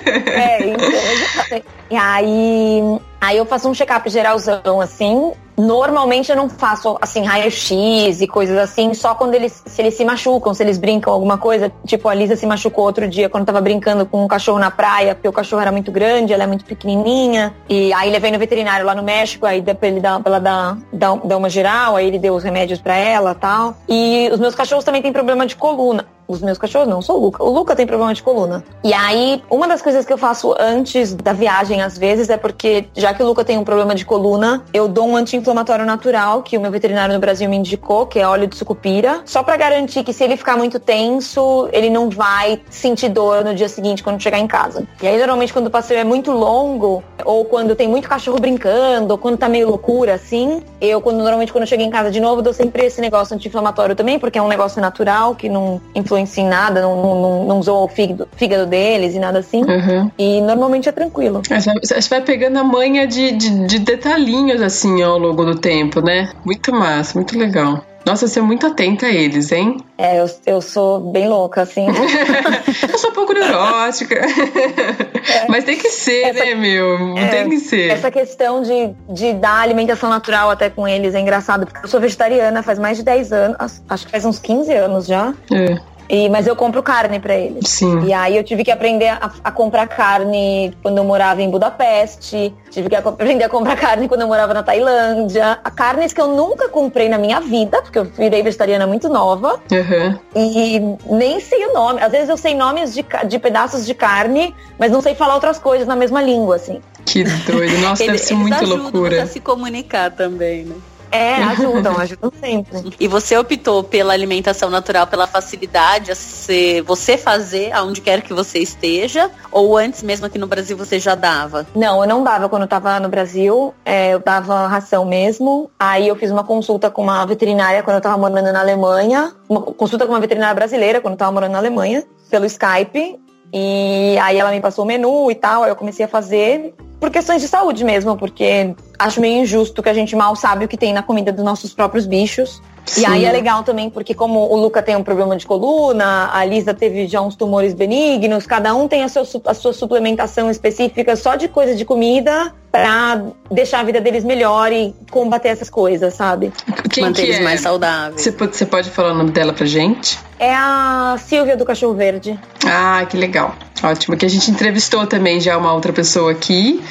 [0.00, 6.96] É, então, e aí, aí eu faço um check-up geralzão, assim, Normalmente eu não faço
[7.00, 11.12] assim raio-x e coisas assim, só quando eles se eles se machucam, se eles brincam
[11.12, 14.58] alguma coisa, tipo a Lisa se machucou outro dia quando tava brincando com um cachorro
[14.58, 18.30] na praia, porque o cachorro era muito grande, ela é muito pequenininha, e aí levei
[18.30, 21.36] no veterinário lá no México, aí deu pra ele dar, pra ela dar, dar, dar
[21.36, 23.76] uma geral, aí ele deu os remédios para ela, tal.
[23.88, 27.20] E os meus cachorros também têm problema de coluna os meus cachorros, não, sou o
[27.20, 27.42] Luca.
[27.42, 28.64] O Luca tem problema de coluna.
[28.84, 32.86] E aí, uma das coisas que eu faço antes da viagem, às vezes, é porque,
[32.94, 36.56] já que o Luca tem um problema de coluna, eu dou um anti-inflamatório natural, que
[36.56, 40.04] o meu veterinário no Brasil me indicou, que é óleo de sucupira, só para garantir
[40.04, 44.22] que se ele ficar muito tenso, ele não vai sentir dor no dia seguinte quando
[44.22, 44.86] chegar em casa.
[45.02, 49.12] E aí, normalmente, quando o passeio é muito longo, ou quando tem muito cachorro brincando,
[49.12, 52.20] ou quando tá meio loucura, assim, eu, quando, normalmente, quando eu chego em casa de
[52.20, 56.19] novo, dou sempre esse negócio anti-inflamatório também, porque é um negócio natural, que não influencia
[56.20, 59.62] influencia em nada, não, não, não usou o fígado, fígado deles e nada assim.
[59.62, 60.10] Uhum.
[60.18, 61.42] E normalmente é tranquilo.
[61.50, 66.00] É, você vai pegando a manha de, de, de detalhinhos assim ao longo do tempo,
[66.00, 66.30] né?
[66.44, 67.84] Muito massa, muito legal.
[68.04, 69.76] Nossa, você é muito atenta a eles, hein?
[69.98, 71.86] É, eu, eu sou bem louca, assim.
[72.90, 74.14] eu sou um pouco neurótica.
[74.14, 75.46] É.
[75.48, 77.16] Mas tem que ser, essa, né, meu?
[77.18, 77.90] É, tem que ser.
[77.90, 82.00] Essa questão de, de dar alimentação natural até com eles é engraçado, porque eu sou
[82.00, 85.34] vegetariana faz mais de 10 anos, acho que faz uns 15 anos já.
[85.52, 85.78] É.
[86.10, 87.70] E, mas eu compro carne para eles.
[87.70, 88.04] Sim.
[88.04, 92.52] E aí eu tive que aprender a, a, comprar carne quando eu morava em Budapeste.
[92.68, 95.60] Tive que aprender a comprar carne quando eu morava na Tailândia.
[95.62, 99.60] A carnes que eu nunca comprei na minha vida, porque eu virei vegetariana muito nova.
[99.70, 100.18] Uhum.
[100.34, 102.02] E nem sei o nome.
[102.02, 105.60] Às vezes eu sei nomes de, de pedaços de carne, mas não sei falar outras
[105.60, 106.80] coisas na mesma língua, assim.
[107.06, 107.78] Que doido.
[107.78, 109.22] Nossa, deve ser muito loucura.
[109.22, 110.74] a se comunicar também, né?
[111.10, 112.94] É, ajudam, ajudam sempre.
[112.98, 118.32] E você optou pela alimentação natural, pela facilidade, a ser, você fazer aonde quer que
[118.32, 119.30] você esteja?
[119.50, 121.66] Ou antes mesmo aqui no Brasil você já dava?
[121.74, 123.74] Não, eu não dava quando eu tava no Brasil.
[123.84, 125.70] É, eu dava ração mesmo.
[125.78, 129.32] Aí eu fiz uma consulta com uma veterinária quando eu tava morando na Alemanha.
[129.48, 133.20] Uma consulta com uma veterinária brasileira quando eu tava morando na Alemanha, pelo Skype.
[133.52, 137.10] E aí ela me passou o menu e tal, aí eu comecei a fazer por
[137.10, 140.76] questões de saúde mesmo, porque acho meio injusto que a gente mal sabe o que
[140.76, 142.62] tem na comida dos nossos próprios bichos.
[142.84, 143.00] Sim.
[143.00, 146.44] E aí é legal também, porque como o Luca tem um problema de coluna, a
[146.44, 151.16] Lisa teve já uns tumores benignos, cada um tem a sua, a sua suplementação específica
[151.16, 156.14] só de coisa de comida para deixar a vida deles melhor e combater essas coisas,
[156.14, 156.52] sabe?
[156.90, 157.42] Quem Manter eles é?
[157.42, 158.20] mais saudáveis.
[158.20, 160.18] Você pode, você pode falar o nome dela pra gente?
[160.38, 162.38] É a Silvia do Cachorro Verde.
[162.64, 163.54] Ah, que legal.
[163.82, 166.82] Ótimo, que a gente entrevistou também já uma outra pessoa aqui.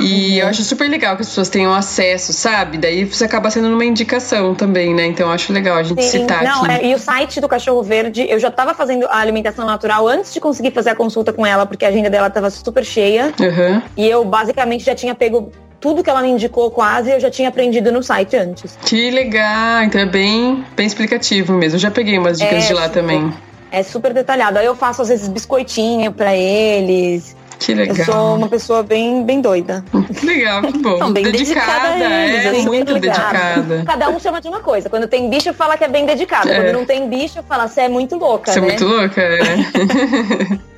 [0.00, 0.38] E uhum.
[0.38, 2.78] eu acho super legal que as pessoas tenham acesso, sabe?
[2.78, 5.06] Daí você acaba sendo uma indicação também, né?
[5.06, 6.86] Então eu acho legal a gente Sim, citar não, aqui.
[6.86, 10.32] É, e o site do Cachorro Verde, eu já estava fazendo a alimentação natural antes
[10.32, 13.34] de conseguir fazer a consulta com ela, porque a agenda dela estava super cheia.
[13.40, 13.82] Uhum.
[13.96, 17.48] E eu basicamente já tinha pego tudo que ela me indicou quase eu já tinha
[17.48, 18.78] aprendido no site antes.
[18.84, 21.74] Que legal, então é bem, bem explicativo mesmo.
[21.76, 23.00] Eu já peguei umas dicas É, de lá super.
[23.00, 23.32] também.
[23.72, 24.58] É super detalhado.
[24.58, 27.34] Aí eu faço às vezes biscoitinho pra eles.
[27.58, 28.06] Que Eu legal.
[28.06, 29.84] sou uma pessoa bem, bem doida.
[30.18, 30.98] Que legal, que bom.
[30.98, 33.84] São bem dedicada a eles, é assim, muito dedicada.
[33.86, 34.90] Cada um chama de uma coisa.
[34.90, 36.48] Quando tem bicho, fala que é bem dedicado.
[36.48, 36.56] É.
[36.60, 38.66] Quando não tem bicho, fala, você é muito louca, Você é né?
[38.68, 39.42] muito louca, é.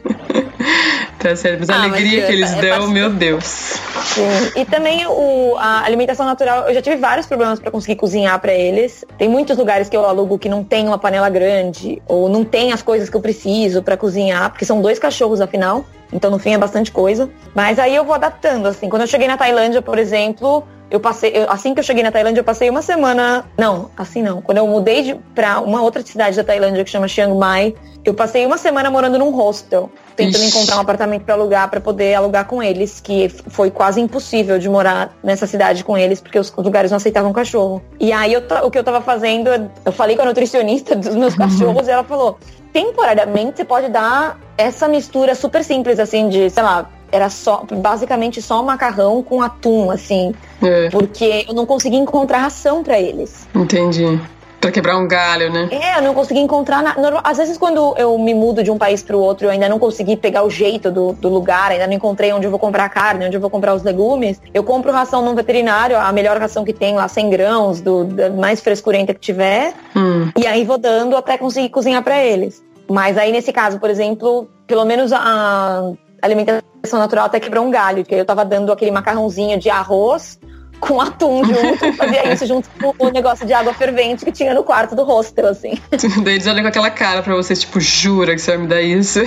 [1.28, 3.44] tá sério, mas a Ah, alegria é- que eles é dão, bastante- meu Deus.
[3.44, 4.22] Sim.
[4.56, 8.52] E também o, a alimentação natural, eu já tive vários problemas pra conseguir cozinhar pra
[8.52, 9.04] eles.
[9.18, 12.72] Tem muitos lugares que eu alugo que não tem uma panela grande ou não tem
[12.72, 15.84] as coisas que eu preciso pra cozinhar, porque são dois cachorros afinal.
[16.12, 17.28] Então no fim é bastante coisa.
[17.54, 18.88] Mas aí eu vou adaptando assim.
[18.88, 20.62] Quando eu cheguei na Tailândia, por exemplo,
[20.94, 24.22] eu passei, eu- assim que eu cheguei na Tailândia, eu passei uma semana, não, assim
[24.22, 24.40] não.
[24.40, 28.14] Quando eu mudei de, pra uma outra cidade da Tailândia que chama Chiang Mai, eu
[28.14, 30.57] passei uma semana morando num hostel, tentando Ixi.
[30.57, 34.68] encontrar um apartamento pra alugar pra poder alugar com eles, que foi quase impossível de
[34.68, 37.83] morar nessa cidade com eles, porque os lugares não aceitavam cachorro.
[37.98, 39.50] E aí eu o que eu tava fazendo,
[39.85, 42.38] eu falei com a nutricionista dos meus cachorros e ela falou:
[42.72, 48.42] temporariamente você pode dar essa mistura super simples, assim, de, sei lá, era só, basicamente
[48.42, 53.46] só macarrão com atum, assim, É, porque eu não consegui encontrar ração pra eles.
[53.55, 54.20] entendi.
[54.61, 55.68] Pra quebrar um galho, né?
[55.70, 56.83] É, eu não consegui encontrar.
[56.83, 56.96] Na...
[57.22, 60.16] Às vezes, quando eu me mudo de um país pro outro, eu ainda não consegui
[60.16, 63.37] pegar o jeito do, do lugar, ainda não encontrei onde eu vou comprar carne, onde
[63.37, 64.40] eu vou comprar os legumes.
[64.55, 68.31] Eu compro ração num veterinário, a melhor ração que tem lá, 100 grãos, do, da
[68.31, 69.74] mais frescurenta que tiver.
[69.94, 72.62] Hum, E aí vou dando até conseguir cozinhar pra eles.
[72.88, 75.92] Mas aí, nesse caso, por exemplo, pelo menos a
[76.24, 80.38] alimentação natural até quebrou um galho, que aí eu tava dando aquele macarrãozinho de arroz
[80.80, 84.62] com atum junto, fazia isso junto com o negócio de água fervente que tinha no
[84.64, 85.78] quarto do hostel, assim.
[86.22, 88.82] Daí eles olham com aquela cara pra você, tipo, jura que você vai me dar
[88.82, 89.20] isso?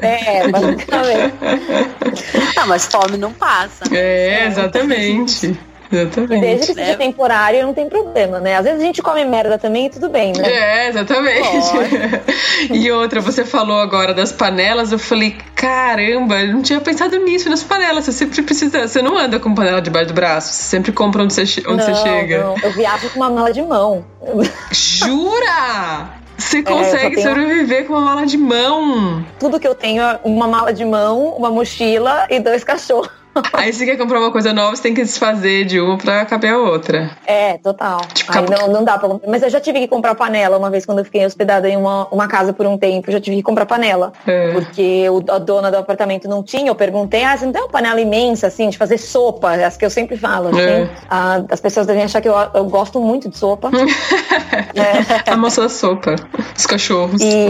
[0.00, 1.34] É, basicamente.
[2.56, 3.88] Não, mas fome não passa.
[3.90, 3.98] né?
[3.98, 5.58] É, exatamente.
[5.92, 6.40] Exatamente.
[6.40, 6.96] Desde que seja É.
[6.96, 8.56] temporário, não tem problema, né?
[8.56, 10.42] Às vezes a gente come merda também e tudo bem, né?
[10.50, 11.48] É, exatamente.
[12.72, 17.48] e outra, você falou agora das panelas, eu falei, caramba, eu não tinha pensado nisso
[17.50, 18.04] nas panelas.
[18.04, 18.88] Você sempre precisa.
[18.88, 21.84] Você não anda com panela debaixo do braço, você sempre compra onde você, onde não,
[21.84, 22.42] você chega.
[22.44, 22.56] não.
[22.62, 24.04] Eu viajo com uma mala de mão.
[24.72, 26.08] Jura?
[26.36, 29.24] Você É, consegue tenho- sobreviver com uma mala de mão.
[29.38, 33.10] Tudo que eu tenho é uma mala de mão, uma mochila e dois cachorros.
[33.52, 36.52] Aí você quer comprar uma coisa nova, você tem que desfazer de uma pra caber
[36.52, 37.10] a outra.
[37.26, 38.00] É, total.
[38.12, 39.30] Tipo, Aí não, não dá pra comprar.
[39.30, 42.06] Mas eu já tive que comprar panela uma vez quando eu fiquei hospedada em uma,
[42.08, 43.08] uma casa por um tempo.
[43.08, 44.12] Eu já tive que comprar panela.
[44.26, 44.52] É.
[44.52, 46.68] Porque o, a dona do apartamento não tinha.
[46.68, 49.52] Eu perguntei, ah, você não tem uma panela imensa, assim, de fazer sopa?
[49.52, 50.60] As que eu sempre falo, assim.
[50.60, 50.90] É.
[51.08, 53.70] Ah, as pessoas devem achar que eu, eu gosto muito de sopa.
[55.26, 56.16] A moça da sopa.
[56.56, 57.20] Os cachorros.
[57.22, 57.46] E,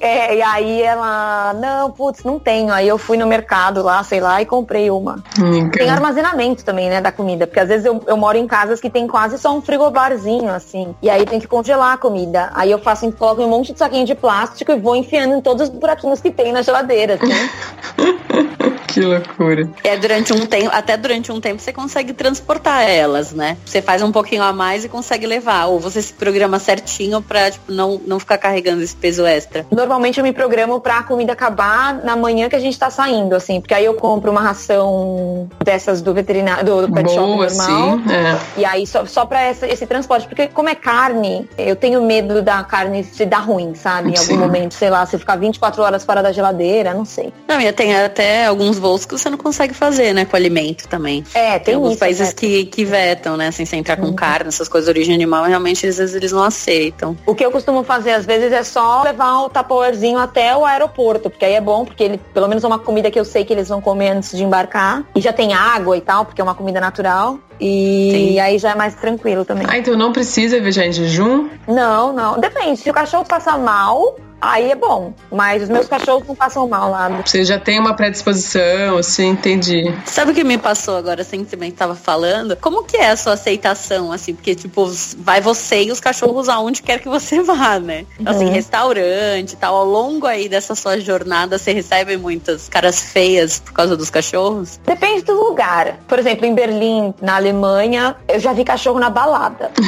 [0.00, 2.72] é, e aí ela, não, putz, não tenho.
[2.72, 5.03] Aí eu fui no mercado lá, sei lá, e comprei uma.
[5.10, 5.70] Amiga.
[5.70, 7.46] Tem armazenamento também, né, da comida.
[7.46, 10.94] Porque às vezes eu, eu moro em casas que tem quase só um frigobarzinho, assim.
[11.02, 12.50] E aí tem que congelar a comida.
[12.54, 15.68] Aí eu faço, coloco um monte de saquinho de plástico e vou enfiando em todos
[15.68, 18.74] os buraquinhos que tem na geladeira, assim.
[18.94, 19.68] Que loucura.
[19.82, 23.56] É durante um tempo, até durante um tempo você consegue transportar elas, né?
[23.66, 25.66] Você faz um pouquinho a mais e consegue levar.
[25.66, 29.66] Ou você se programa certinho pra tipo, não, não ficar carregando esse peso extra.
[29.70, 33.60] Normalmente eu me programo pra comida acabar na manhã que a gente tá saindo, assim.
[33.60, 37.48] Porque aí eu compro uma ração dessas do veterinário, do, do pet shop normal.
[37.50, 38.04] sim.
[38.12, 38.60] É.
[38.60, 40.26] E aí, só, só pra essa- esse transporte.
[40.28, 44.10] Porque como é carne, eu tenho medo da carne se dar ruim, sabe?
[44.12, 44.34] Em Sim.
[44.34, 47.32] algum momento, sei lá, se ficar 24 horas fora da geladeira, não sei.
[47.48, 50.26] Não, e tem até alguns voos que você não consegue fazer, né?
[50.26, 51.24] Com alimento também.
[51.32, 52.00] É, Tem, tem alguns isso.
[52.00, 52.34] países né?
[52.36, 53.48] que, que vetam, né?
[53.48, 56.44] Assim, você entrar com carne, essas coisas de origem animal, realmente às vezes eles não
[56.44, 57.16] aceitam.
[57.24, 61.30] O que eu costumo fazer às vezes é só levar o tapoerzinho até o aeroporto,
[61.30, 63.54] porque aí é bom, porque ele, pelo menos é uma comida que eu sei que
[63.54, 65.02] eles vão comer antes de embarcar.
[65.14, 67.38] E já tem água e tal, porque é uma comida natural.
[67.58, 68.40] E Sim.
[68.40, 69.66] aí já é mais tranquilo também.
[69.66, 71.48] Ah, então não precisa viajar em jejum?
[71.66, 72.38] Não, não.
[72.38, 72.80] Depende.
[72.80, 74.16] Se o cachorro passa mal,
[74.52, 75.12] aí é bom.
[75.30, 77.08] Mas os meus cachorros não passam mal lá.
[77.24, 79.94] Você já tem uma predisposição, assim, entendi.
[80.06, 82.56] Sabe o que me passou agora, assim, que você tava falando?
[82.56, 84.34] Como que é a sua aceitação, assim?
[84.34, 88.04] Porque, tipo, vai você e os cachorros aonde quer que você vá, né?
[88.24, 88.52] Assim, Uhum.
[88.52, 89.74] restaurante e tal.
[89.74, 94.78] Ao longo aí dessa sua jornada, você recebe muitas caras feias por causa dos cachorros?
[94.84, 95.98] Depende do lugar.
[96.06, 99.70] Por exemplo, em Berlim, na Alemanha, eu já vi cachorro na balada.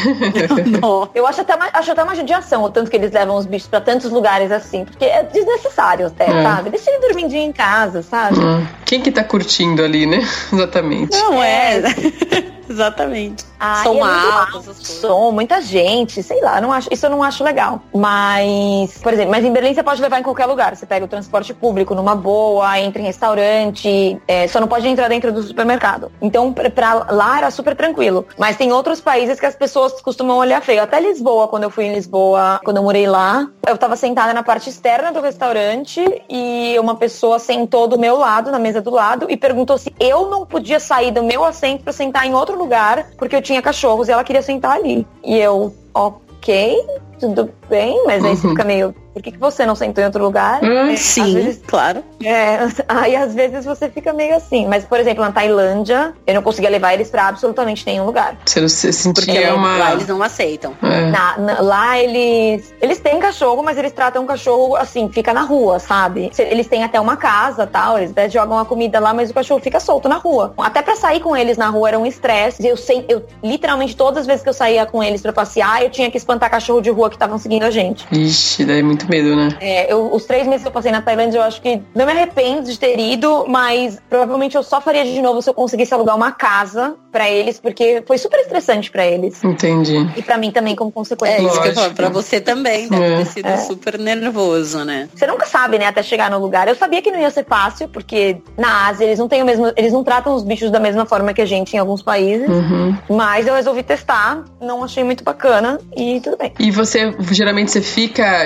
[1.15, 3.69] Eu acho até, uma, acho até uma judiação o tanto que eles levam os bichos
[3.69, 4.85] pra tantos lugares assim.
[4.85, 6.43] Porque é desnecessário até, É.
[6.43, 6.71] sabe?
[6.71, 8.39] Deixa ele dormindinho em casa, sabe?
[8.39, 8.67] Hum.
[8.85, 10.19] Quem que tá curtindo ali, né?
[10.53, 11.17] Exatamente.
[11.17, 11.83] Não é.
[12.71, 13.45] Exatamente.
[13.59, 17.81] Ah, Som alto, som, muita gente, sei lá, não acho, isso eu não acho legal.
[17.95, 20.77] Mas, por exemplo, mas em Berlim você pode levar em qualquer lugar.
[20.77, 25.09] Você pega o transporte público numa boa, entra em restaurante, é, só não pode entrar
[25.09, 26.13] dentro do supermercado.
[26.21, 28.27] Então, pra, pra lá era super tranquilo.
[28.39, 30.83] Mas tem outros países que as pessoas costumam olhar feio.
[30.83, 34.43] Até Lisboa, quando eu fui em Lisboa, quando eu morei lá, eu tava sentada na
[34.43, 39.27] parte externa do restaurante e uma pessoa sentou do meu lado, na mesa do lado,
[39.31, 43.07] e perguntou se eu não podia sair do meu assento pra sentar em outro lugar,
[43.19, 45.07] porque eu tinha cachorros e ela queria sentar ali.
[45.25, 46.85] E eu, ok,
[47.19, 48.53] tudo bem, mas aí você Uhum.
[48.53, 50.63] fica meio, por que, que você não sentou em outro lugar?
[50.63, 52.05] Hum, É, Sim, vezes- claro.
[52.23, 54.67] é, aí às vezes você fica meio assim.
[54.69, 58.37] Mas, por exemplo, na Tailândia, eu não conseguia levar eles pra absolutamente nenhum lugar.
[58.45, 59.79] Você, você Porque sentia uma.
[59.79, 60.75] lá eles não aceitam.
[60.83, 61.11] É.
[61.11, 62.75] Na- na- lá eles.
[62.79, 66.29] Eles têm cachorro, mas eles tratam o cachorro assim, fica na rua, sabe?
[66.35, 69.35] Se- Eles têm até uma casa tal, eles até jogam a comida lá, mas o
[69.35, 70.53] cachorro fica solto na rua.
[70.59, 72.67] Até pra sair com eles na rua era um estresse.
[72.67, 75.89] Eu sei, eu literalmente todas as vezes que eu saía com eles pra passear, eu
[75.89, 78.07] tinha que espantar cachorro de rua que estavam seguindo a gente.
[78.13, 79.49] Ixi, daí é muito medo, né?
[79.61, 82.13] É, eu- os três meses que eu passei na Tailândia, eu acho que não me
[82.13, 86.17] arrependo de ter ido, mas provavelmente eu só faria de novo se eu conseguisse alugar
[86.17, 89.43] uma casa pra eles, porque foi super estressante pra eles.
[89.43, 89.97] Entendi.
[90.17, 91.41] E pra mim também, como É consequência.
[91.47, 91.95] isso que eu falo.
[91.95, 93.17] Pra você também deve É.
[93.17, 95.09] ter sido super nervoso, né?
[95.15, 96.69] Você nunca sabe, né, até chegar no lugar.
[96.69, 99.73] Eu sabia que não ia ser fácil, porque na Ásia eles não têm o mesmo,
[99.77, 102.47] eles não tratam os bichos da mesma forma que a gente em alguns países.
[102.49, 102.95] Uhum.
[103.09, 106.53] Mas eu resolvi testar, não achei muito bacana e tudo bem.
[106.59, 108.43] E você, geralmente você fica,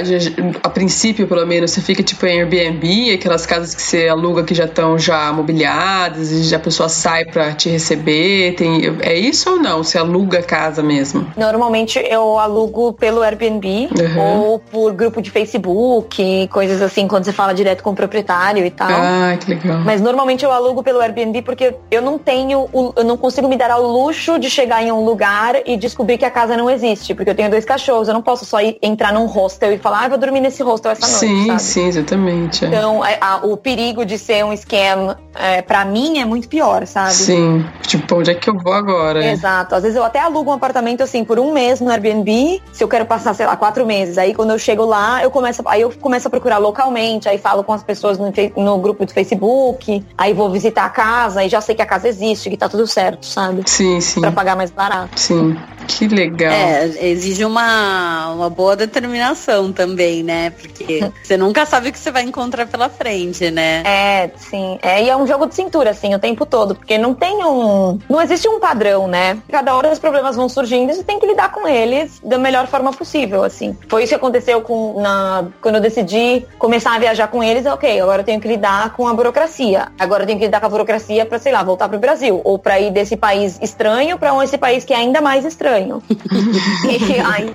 [0.63, 4.55] a princípio pelo menos, você fica tipo em Airbnb, aquelas casas que você aluga que
[4.55, 8.60] já estão já mobiliadas e já a pessoa sai pra te receber.
[8.61, 9.83] Tem, é isso ou não?
[9.83, 11.27] Você aluga a casa mesmo?
[11.35, 14.21] Normalmente eu alugo pelo Airbnb Uhum.
[14.21, 18.71] ou por grupo de Facebook, coisas assim, quando você fala direto com o proprietário e
[18.71, 18.91] tal.
[18.91, 19.81] Ah, que legal.
[19.81, 23.71] Mas normalmente eu alugo pelo Airbnb porque eu não tenho, eu não consigo me dar
[23.71, 27.31] ao luxo de chegar em um lugar e descobrir que a casa não existe, porque
[27.31, 30.05] eu tenho dois cachorros, eu não posso só ir, entrar num hostel e falar, ah,
[30.05, 31.63] eu vou dormir nesse hostel essa noite, sim, sabe?
[31.63, 32.65] sim, exatamente.
[32.65, 32.69] é.
[32.69, 36.87] Então, é, a- o perigo de ser um scam, é, para mim, é muito pior,
[36.87, 37.13] sabe?
[37.15, 37.65] Sim.
[37.87, 39.25] Tipo, onde é que eu vou agora?
[39.25, 39.75] Exato.
[39.75, 42.89] Às vezes eu até alugo um apartamento assim por um mês no Airbnb, se eu
[42.89, 44.19] quero passar, sei lá, quatro meses.
[44.19, 47.65] Aí quando eu chego lá, eu começo, aí eu começo a procurar localmente, aí falo
[47.65, 51.61] com as pessoas no, no grupo do Facebook, aí vou visitar a casa, aí já
[51.61, 53.63] sei que a casa existe, que tá tudo certo, sabe?
[53.67, 54.21] Sim, sim.
[54.21, 55.19] Pra pagar mais barato.
[55.19, 55.57] Sim.
[55.91, 56.53] Que legal.
[56.53, 60.51] É, exige uma, uma boa determinação também, né?
[60.51, 63.83] Porque você nunca sabe o que você vai encontrar pela frente, né?
[63.85, 64.79] É, sim.
[64.83, 67.99] É, e é um jogo de cintura, assim, o tempo todo, porque não tem um.
[68.09, 69.39] Não existe um padrão, né?
[69.51, 72.67] Cada hora os problemas vão surgindo e você tem que lidar com eles da melhor
[72.69, 73.77] forma possível, assim.
[73.89, 78.01] Foi isso que aconteceu com, na, quando eu decidi começar a viajar com eles, ok,
[78.01, 79.89] agora eu tenho que lidar com a burocracia.
[79.99, 82.41] Agora eu tenho que lidar com a burocracia pra, sei lá, voltar pro Brasil.
[82.45, 85.80] Ou pra ir desse país estranho pra um esse país que é ainda mais estranho.
[85.89, 87.53] E aí,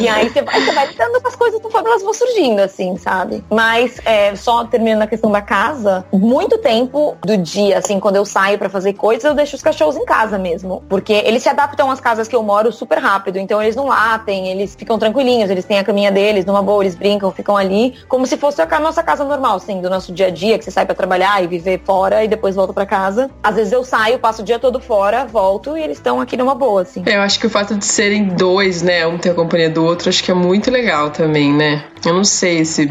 [0.00, 2.96] e aí você vai, você vai lidando com as coisas conforme elas vão surgindo, assim,
[2.96, 3.42] sabe?
[3.50, 8.24] Mas é, só terminando a questão da casa, muito tempo do dia, assim, quando eu
[8.24, 10.82] saio pra fazer coisas, eu deixo os cachorros em casa mesmo.
[10.88, 13.38] Porque eles se adaptam às casas que eu moro super rápido.
[13.38, 16.94] Então eles não latem, eles ficam tranquilinhos, eles têm a caminha deles, numa boa, eles
[16.94, 20.30] brincam, ficam ali, como se fosse a nossa casa normal, assim, do nosso dia a
[20.30, 23.30] dia, que você sai pra trabalhar e viver fora e depois volta pra casa.
[23.42, 26.54] Às vezes eu saio, passo o dia todo fora, volto e eles estão aqui numa
[26.54, 27.02] boa, assim.
[27.06, 29.84] É, Eu acho que o fato de serem dois, né, um ter a companhia do
[29.84, 31.84] outro, acho que é muito legal também, né?
[32.04, 32.90] Eu não sei se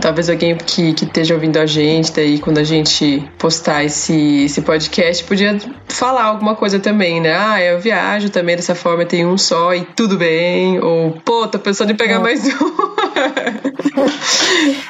[0.00, 4.62] talvez alguém que, que esteja ouvindo a gente, daí quando a gente postar esse, esse
[4.62, 7.36] podcast, podia falar alguma coisa também, né?
[7.36, 10.80] Ah, eu viajo também dessa forma, eu tenho um só e tudo bem.
[10.80, 12.76] Ou, pô, tô pensando em pegar mais um.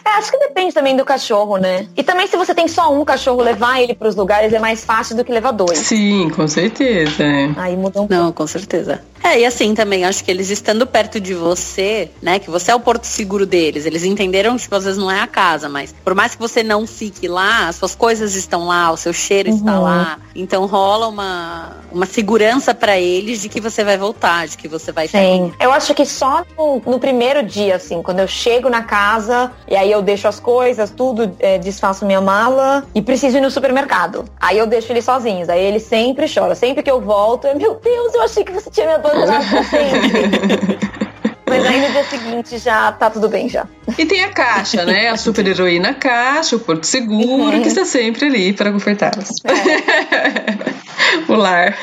[0.05, 1.87] É, acho que depende também do cachorro, né?
[1.97, 5.17] E também se você tem só um cachorro, levar ele pros lugares é mais fácil
[5.17, 5.79] do que levar dois.
[5.79, 7.23] Sim, com certeza.
[7.23, 7.51] é.
[7.57, 9.01] Aí muda um Não, com certeza.
[9.27, 12.75] É, e assim também, acho que eles estando perto de você, né, que você é
[12.77, 15.93] o porto seguro deles, eles entenderam que, tipo, às vezes não é a casa, mas
[16.05, 19.49] por mais que você não fique lá, as suas coisas estão lá, o seu cheiro
[19.49, 19.83] está Uhum.
[19.83, 24.69] lá, então rola uma, uma segurança pra eles de que você vai voltar, de que
[24.69, 25.53] você vai Sim.
[25.59, 29.75] Eu acho que só no, no primeiro dia, assim, quando eu chego na casa e
[29.75, 34.25] aí eu deixo as coisas, tudo, é, desfaço minha mala e preciso ir no supermercado.
[34.41, 35.49] Aí eu deixo eles sozinhos.
[35.49, 36.55] Aí ele sempre chora.
[36.55, 41.26] Sempre que eu volto, eu, meu Deus, eu achei que você tinha me abandonado 哈哈哈哈哈哈哈哈
[41.49, 43.67] Mas aí no dia seguinte já tá tudo bem já.
[43.97, 45.09] E tem a caixa, né?
[45.11, 47.63] A super heroína caixa, o Porto Seguro, Uhum.
[47.63, 49.29] que está sempre ali para confortá-los.
[51.29, 51.79] o lar.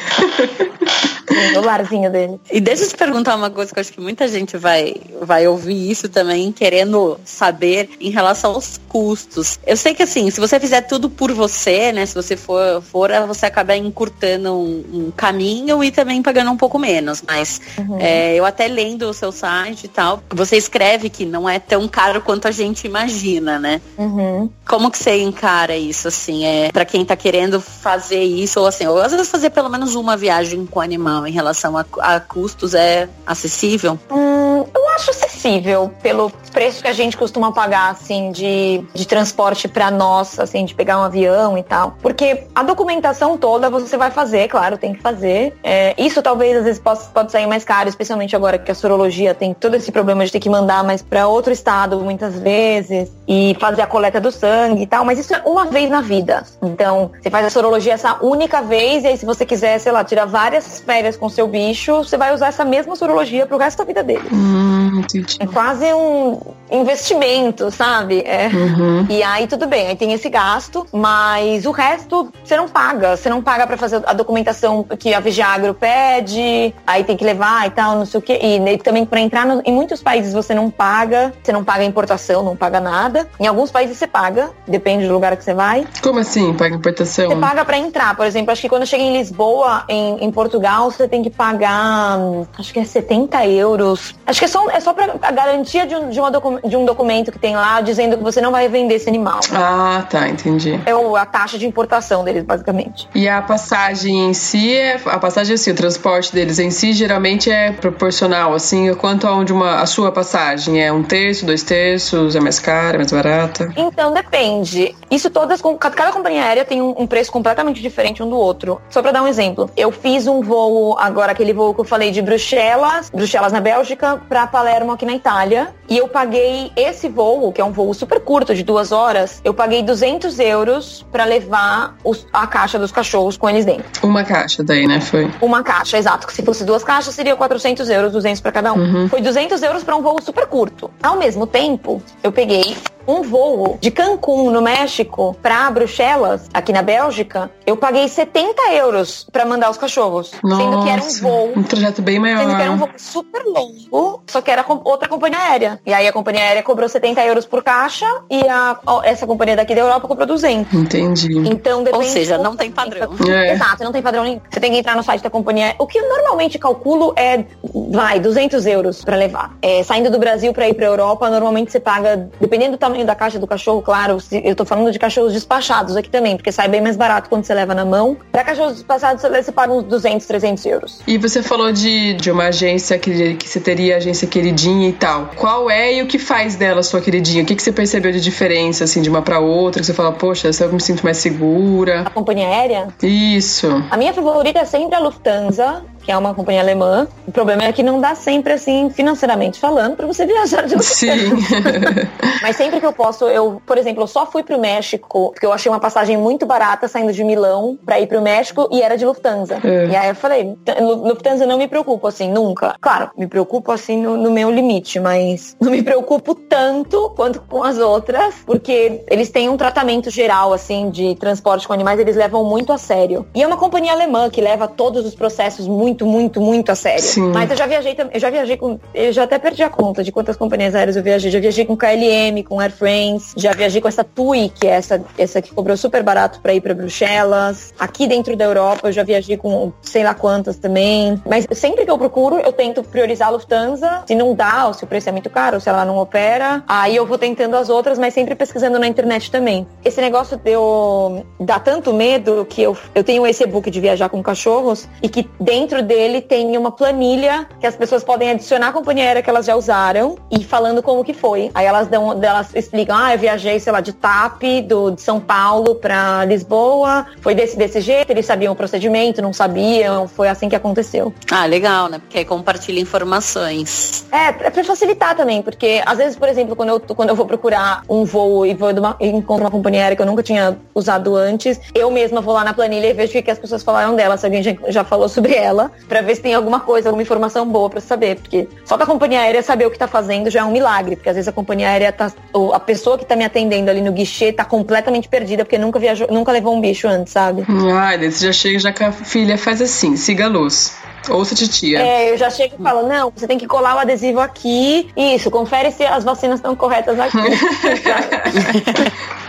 [1.53, 2.39] no larzinho dele.
[2.51, 5.47] E deixa eu te perguntar uma coisa que eu acho que muita gente vai, vai
[5.47, 9.59] ouvir isso também, querendo saber em relação aos custos.
[9.65, 12.05] Eu sei que assim, se você fizer tudo por você, né?
[12.05, 16.77] Se você for, for você acaba encurtando um, um caminho e também pagando um pouco
[16.77, 17.23] menos.
[17.25, 17.97] Mas uhum.
[17.99, 19.52] é, eu até lendo o seu site
[19.83, 23.81] e tal, você escreve que não é tão caro quanto a gente imagina, né?
[23.97, 24.49] Uhum.
[24.67, 26.45] Como que você encara isso, assim?
[26.45, 29.95] É, para quem tá querendo fazer isso, ou assim, ou às vezes fazer pelo menos
[29.95, 33.99] uma viagem com animal em relação a, a custos, é acessível?
[34.11, 39.67] Hum, eu acho acessível pelo preço que a gente costuma pagar, assim, de, de transporte
[39.67, 41.97] para nós, assim, de pegar um avião e tal.
[42.01, 45.53] Porque a documentação toda você vai fazer, claro, tem que fazer.
[45.63, 49.33] É, isso talvez às vezes possa, pode sair mais caro, especialmente agora que a sorologia
[49.33, 53.57] tem todo esse problema de ter que mandar mais para outro estado muitas vezes e
[53.59, 55.03] fazer a coleta do sangue e tal.
[55.03, 56.43] Mas isso é uma vez na vida.
[56.61, 60.03] Então, você faz a sorologia essa única vez e aí se você quiser, sei lá,
[60.03, 63.83] tirar várias férias com seu bicho, você vai usar essa mesma sorologia pro resto da
[63.85, 64.29] vida dele.
[64.31, 65.01] Hum,
[65.39, 66.39] é quase um
[66.71, 68.21] investimento, sabe?
[68.25, 68.47] É.
[68.47, 69.07] Uhum.
[69.09, 73.15] E aí tudo bem, aí tem esse gasto, mas o resto você não paga.
[73.15, 77.67] Você não paga para fazer a documentação que a Vigiagro pede, aí tem que levar
[77.67, 78.39] e tal, não sei o quê.
[78.41, 82.43] E também para entrar no, em muitos países você não paga, você não paga importação,
[82.43, 83.27] não paga nada.
[83.39, 85.87] Em alguns países você paga, depende do lugar que você vai.
[86.03, 87.29] Como assim, paga importação?
[87.29, 90.91] Você paga para entrar, por exemplo, acho que quando chega em Lisboa, em, em Portugal,
[90.91, 92.19] você tem que pagar,
[92.59, 94.13] acho que é 70 euros.
[94.27, 96.85] Acho que é só, é só pra a garantia de um, de, docu de um
[96.85, 99.39] documento que tem lá dizendo que você não vai vender esse animal.
[99.51, 100.79] Ah, tá, entendi.
[100.85, 103.09] É o, a taxa de importação deles, basicamente.
[103.15, 107.49] E a passagem em si, é, a passagem assim, o transporte deles em si geralmente
[107.49, 112.35] é proporcional, assim, quanto a onde uma, a sua passagem é um terço, dois terços,
[112.35, 113.71] é mais cara, é mais barata?
[113.75, 114.95] Então depende.
[115.09, 118.81] Isso todas, cada companhia aérea tem um, um preço completamente diferente um do outro.
[118.89, 122.11] Só para dar um exemplo, eu fiz um voo agora aquele voo que eu falei
[122.11, 125.73] de Bruxelas, Bruxelas na Bélgica, para Palermo aqui na Itália.
[125.89, 129.53] E eu paguei esse voo, que é um voo super curto, de duas horas, eu
[129.53, 133.85] paguei 200 euros para levar os, a caixa dos cachorros com eles dentro.
[134.07, 134.99] Uma caixa daí, né?
[135.01, 135.29] Foi?
[135.41, 136.25] Uma caixa, exato.
[136.25, 138.77] Que se fosse duas caixas, seria 400 euros, 200 para cada um.
[138.77, 139.09] Uhum.
[139.13, 140.89] Foi 200 euros para um voo super curto.
[141.03, 142.75] Ao mesmo tempo, eu peguei
[143.07, 149.27] um voo de Cancún, no México, para Bruxelas, aqui na Bélgica, eu paguei 70 euros
[149.31, 150.31] para mandar os cachorros.
[150.43, 151.53] Nossa, sendo que era um voo.
[151.57, 152.39] Um trajeto bem maior.
[152.39, 155.79] Sendo que era um voo super longo, só que era outra companhia aérea.
[155.85, 159.75] E aí a companhia aérea cobrou 70 euros por caixa e a, essa companhia daqui
[159.75, 160.73] da Europa cobrou 200.
[160.73, 161.37] Entendi.
[161.47, 162.05] Então depende.
[162.05, 163.09] Ou seja, não tem padrão.
[163.27, 163.53] É.
[163.53, 164.41] Exato, não tem padrão nenhum.
[164.49, 165.75] Você tem que entrar no site da companhia.
[165.77, 167.45] O que eu normalmente calculo é,
[167.91, 169.55] vai, 200 euros para levar.
[169.61, 173.15] É, saindo do Brasil para ir para Europa, normalmente você paga, dependendo do tamanho da
[173.15, 176.81] caixa do cachorro, claro, eu tô falando de cachorros despachados aqui também, porque sai bem
[176.81, 178.17] mais barato quando você leva na mão.
[178.31, 181.01] Para cachorros despachados, você paga uns 200, 300 euros.
[181.07, 185.31] E você falou de, de uma agência que, que você teria agência queridinha e tal.
[185.35, 187.43] Qual é e o que faz dela sua queridinha?
[187.43, 189.81] O que, que você percebeu de diferença, assim, de uma para outra?
[189.81, 192.01] Que você fala, poxa, essa eu me sinto mais segura.
[192.01, 192.87] A companhia aérea?
[193.01, 193.83] Isso.
[193.89, 197.07] A minha favorita é sempre a Lufthansa, que é uma companhia alemã.
[197.25, 201.07] O problema é que não dá sempre, assim, financeiramente falando, para você viajar de Sim.
[202.41, 205.53] Mas sempre que eu posso, eu, por exemplo, eu só fui pro México, porque eu
[205.53, 209.05] achei uma passagem muito barata saindo de Milão para ir pro México e era de
[209.05, 209.59] Lufthansa.
[209.63, 209.87] É.
[209.87, 212.75] E aí eu falei, Lufthansa não me preocupa, assim, nunca.
[212.81, 217.63] Claro, me preocupo, assim, no, no meu limite, mas não me preocupo tanto quanto com
[217.63, 222.43] as outras, porque eles têm um tratamento geral, assim, de transporte com animais, eles levam
[222.43, 223.25] muito a sério.
[223.33, 226.75] E é uma companhia alemã que leva todos os processos muito muito, muito, muito a
[226.75, 227.03] sério.
[227.03, 227.31] Sim.
[227.31, 230.11] Mas eu já viajei, eu já viajei com, eu já até perdi a conta de
[230.11, 231.29] quantas companhias aéreas eu viajei.
[231.29, 235.03] Já viajei com KLM, com Air France, já viajei com essa TUI, que é essa,
[235.17, 237.73] essa que cobrou super barato para ir para Bruxelas.
[237.79, 241.21] Aqui dentro da Europa eu já viajei com sei lá quantas também.
[241.27, 244.03] Mas sempre que eu procuro, eu tento priorizar a Lufthansa.
[244.07, 246.63] Se não dá, ou se o preço é muito caro, ou se ela não opera,
[246.67, 249.67] aí eu vou tentando as outras, mas sempre pesquisando na internet também.
[249.85, 254.23] Esse negócio deu dá tanto medo que eu, eu tenho esse e-book de viajar com
[254.23, 259.05] cachorros e que dentro dele tem uma planilha que as pessoas podem adicionar a companhia
[259.05, 261.51] aérea que elas já usaram e falando como que foi.
[261.53, 265.19] Aí elas dão, elas explicam, ah, eu viajei, sei lá, de TAP, do, de São
[265.19, 270.49] Paulo para Lisboa, foi desse, desse jeito, eles sabiam o procedimento, não sabiam, foi assim
[270.49, 271.13] que aconteceu.
[271.31, 271.99] Ah, legal, né?
[271.99, 274.05] Porque aí compartilha informações.
[274.11, 277.25] É, é pra facilitar também, porque às vezes, por exemplo, quando eu, quando eu vou
[277.25, 281.15] procurar um voo e vou uma, encontro uma companhia aérea que eu nunca tinha usado
[281.15, 284.17] antes, eu mesma vou lá na planilha e vejo o que as pessoas falaram dela,
[284.17, 287.47] se alguém já, já falou sobre ela para ver se tem alguma coisa, alguma informação
[287.47, 290.43] boa para saber, porque só da companhia aérea saber o que tá fazendo já é
[290.43, 293.23] um milagre, porque às vezes a companhia aérea tá, ou a pessoa que tá me
[293.23, 297.13] atendendo ali no guichê tá completamente perdida porque nunca viajou, nunca levou um bicho antes,
[297.13, 297.45] sabe?
[297.49, 300.75] Ah, você já chega já com a filha faz assim, siga a luz.
[301.09, 301.81] Ouça titia.
[301.81, 304.89] É, eu já chego e falo, não, você tem que colar o adesivo aqui.
[304.95, 307.17] Isso, confere se as vacinas estão corretas aqui.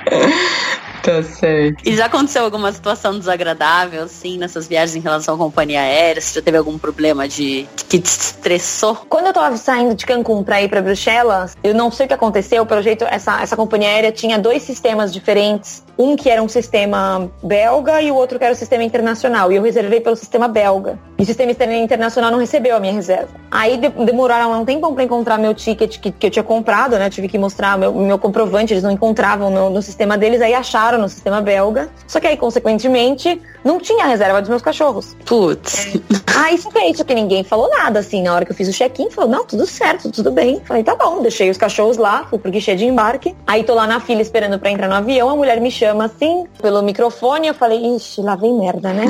[1.04, 1.86] Tá certo.
[1.86, 6.18] E já aconteceu alguma situação desagradável, assim, nessas viagens em relação à companhia aérea?
[6.18, 8.96] Você já teve algum problema de que te estressou?
[9.06, 12.14] Quando eu tava saindo de Cancún pra ir pra Bruxelas, eu não sei o que
[12.14, 15.84] aconteceu, pelo jeito essa, essa companhia aérea tinha dois sistemas diferentes.
[15.96, 19.52] Um que era um sistema belga e o outro que era o sistema internacional.
[19.52, 20.98] E eu reservei pelo sistema belga.
[21.18, 23.28] E o sistema internacional não recebeu a minha reserva.
[23.48, 27.06] Aí de, demoraram um tempão pra encontrar meu ticket que, que eu tinha comprado, né?
[27.06, 30.52] Eu tive que mostrar meu, meu comprovante, eles não encontravam no, no sistema deles, aí
[30.52, 31.88] acharam no sistema belga.
[32.06, 35.16] Só que aí, consequentemente, não tinha reserva dos meus cachorros.
[35.24, 35.94] Putz.
[36.36, 38.68] Aí só que é isso que ninguém falou nada, assim, na hora que eu fiz
[38.68, 40.60] o check-in, falou, não, tudo certo, tudo bem.
[40.64, 43.34] Falei, tá bom, deixei os cachorros lá, fui pro guichê de embarque.
[43.46, 46.46] Aí tô lá na fila esperando pra entrar no avião, a mulher me chama assim,
[46.60, 49.06] pelo microfone, eu falei, ixi, lá vem merda, né?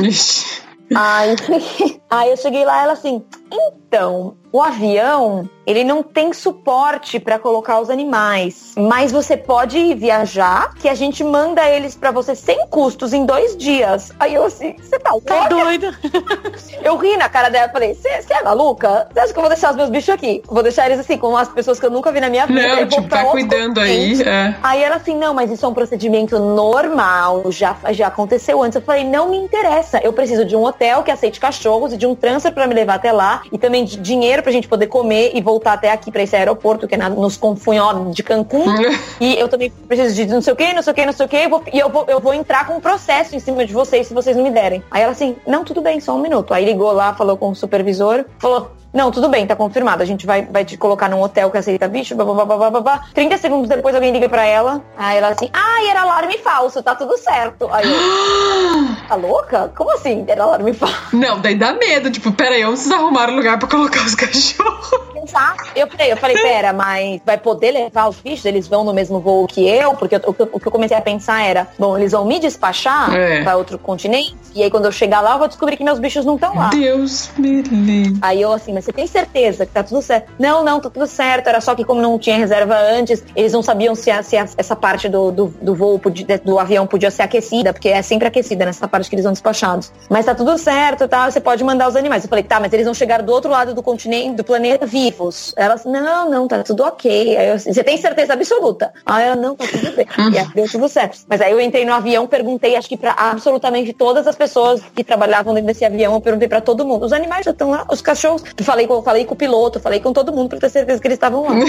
[0.94, 1.36] aí,
[2.10, 7.80] aí eu cheguei lá, ela assim, então, o avião, ele não tem suporte para colocar
[7.80, 13.12] os animais, mas você pode viajar, que a gente manda eles para você sem custos
[13.12, 14.12] em dois dias.
[14.20, 15.34] Aí eu assim, você tá louca?
[15.34, 15.98] Tá doida?
[16.84, 19.08] Eu ri na cara dela, falei, você é maluca?
[19.10, 20.42] Você acha que eu vou deixar os meus bichos aqui?
[20.46, 22.60] Vou deixar eles assim, com as pessoas que eu nunca vi na minha vida.
[22.60, 24.20] Não, tipo, tá cuidando aí.
[24.20, 24.54] É.
[24.62, 28.76] Aí ela assim, não, mas isso é um procedimento normal, já, já aconteceu antes.
[28.76, 32.06] Eu falei, não me interessa, eu preciso de um hotel que aceite cachorros e de
[32.06, 35.32] um transfer para me levar até lá e também de dinheiro pra gente poder comer
[35.34, 38.64] e voltar até aqui pra esse aeroporto que é na, nos Confunhó de Cancún.
[39.20, 41.26] e eu também preciso de não sei o que, não sei o que, não sei
[41.26, 43.72] o que, e, e eu, vou, eu vou entrar com um processo em cima de
[43.72, 44.84] vocês se vocês não me derem.
[44.90, 46.54] Aí ela assim, não, tudo bem, só um minuto.
[46.54, 50.04] Aí ligou lá, falou com o supervisor, falou, não, tudo bem, tá confirmado.
[50.04, 52.70] A gente vai, vai te colocar num hotel que aceita bicho, blá, blá, blá, blá,
[52.70, 53.04] blá, blá.
[53.12, 54.80] 30 segundos depois alguém liga pra ela.
[54.96, 57.68] Aí ela assim, ah, era alarme falso, tá tudo certo.
[57.72, 57.98] Aí eu,
[59.08, 59.72] tá louca?
[59.74, 60.24] Como assim?
[60.28, 60.96] Era alarme falso?
[61.12, 62.08] Não, daí dá medo.
[62.08, 64.90] Tipo, peraí, onde vocês arrumaram lugar pra colocar os cachorros?
[65.24, 65.64] Exato.
[65.74, 68.44] Eu falei, eu falei, pera, mas vai poder levar os bichos?
[68.44, 69.94] Eles vão no mesmo voo que eu?
[69.94, 73.12] Porque eu, o, o, que eu comecei a pensar era, bom, eles vão me despachar
[73.12, 73.42] é.
[73.42, 74.36] pra outro continente?
[74.54, 76.68] E aí quando eu chegar lá, eu vou descobrir que meus bichos não estão lá.
[76.68, 78.18] Deus me livre.
[78.22, 80.30] Aí eu assim, mas você tem certeza que tá tudo certo?
[80.38, 81.48] Não, não, tá tudo certo.
[81.48, 84.46] Era só que como não tinha reserva antes, eles não sabiam se, a, se a,
[84.56, 88.28] essa parte do, do, do voo, podia, do avião podia ser aquecida, porque é sempre
[88.28, 89.90] aquecida nessa parte que eles vão despachados.
[90.08, 91.30] Mas tá tudo certo, tá?
[91.30, 92.24] Você pode mandar os animais.
[92.24, 95.54] Eu falei, tá, mas eles vão chegar do outro lado do continente, do planeta, vivos.
[95.56, 97.36] Ela assim, não, não, tá tudo ok.
[97.36, 98.92] Eu, você tem certeza absoluta?
[99.06, 100.06] Aí ela, não, tá tudo bem.
[100.32, 101.18] E aí, deu tudo certo.
[101.28, 105.02] Mas aí eu entrei no avião, perguntei, acho que pra absolutamente todas as pessoas que
[105.02, 107.06] trabalhavam dentro desse avião, eu perguntei pra todo mundo.
[107.06, 108.42] Os animais já estão lá, os cachorros.
[108.74, 111.14] Falei, eu falei com o piloto, falei com todo mundo pra ter certeza que eles
[111.16, 111.54] estavam lá.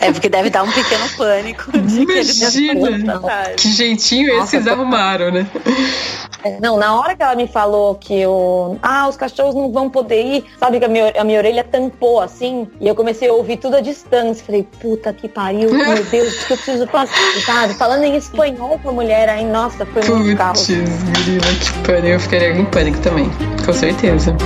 [0.00, 5.30] É, porque deve dar um pequeno pânico de Imagina, que, que jeitinho Nossa, esses arrumaram,
[5.30, 5.46] né?
[6.44, 8.76] É, não, na hora que ela me falou que o.
[8.82, 12.20] Ah, os cachorros não vão poder ir, sabe que a minha, a minha orelha tampou
[12.20, 14.44] assim, e eu comecei a ouvir tudo à distância.
[14.44, 17.12] Falei, puta que pariu, meu Deus, o que eu preciso fazer,
[17.44, 17.74] sabe?
[17.74, 20.66] Falando em espanhol com a mulher aí, nossa, foi muito Putz,
[21.70, 23.30] que pariu, eu ficaria em pânico também,
[23.64, 24.36] com certeza.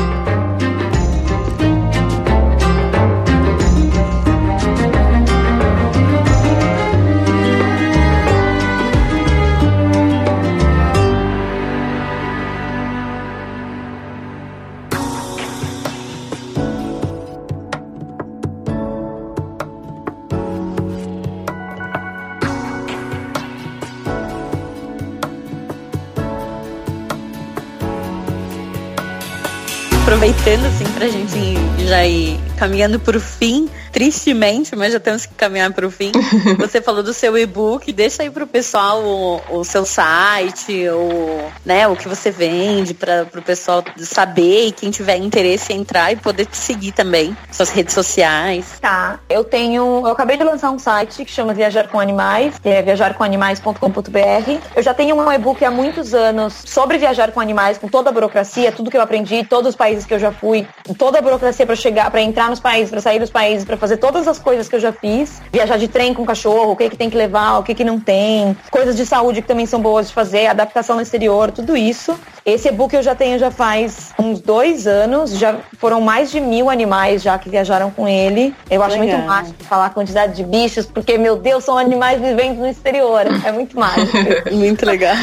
[30.21, 33.70] Aproveitando assim pra gente já ir caminhando pro fim,
[34.01, 36.11] tristemente, mas já temos que caminhar pro fim.
[36.59, 41.87] Você falou do seu e-book, deixa aí pro pessoal o, o seu site, o, né,
[41.87, 46.47] o que você vende para pro pessoal saber e quem tiver interesse entrar e poder
[46.47, 48.79] te seguir também, suas redes sociais.
[48.81, 52.71] Tá, eu tenho, eu acabei de lançar um site que chama Viajar com Animais, que
[52.71, 54.61] é viajarcomanimais.com.br.
[54.75, 58.13] Eu já tenho um e-book há muitos anos sobre viajar com animais, com toda a
[58.13, 61.67] burocracia, tudo que eu aprendi, todos os países que eu já fui, toda a burocracia
[61.67, 64.69] para chegar, para entrar nos países, para sair dos países, para fazer todas as coisas
[64.69, 65.41] que eu já fiz.
[65.53, 67.99] Viajar de trem com cachorro, o que, que tem que levar, o que, que não
[67.99, 68.57] tem.
[68.71, 72.19] Coisas de saúde que também são boas de fazer, adaptação no exterior, tudo isso.
[72.45, 75.31] Esse e-book eu já tenho já faz uns dois anos.
[75.31, 78.55] Já foram mais de mil animais já que viajaram com ele.
[78.71, 79.19] Eu acho Legal.
[79.19, 83.23] muito mágico falar a quantidade de bichos, porque, meu Deus, são animais vivendo no exterior.
[83.45, 84.17] É muito mágico.
[84.53, 85.15] muito legal.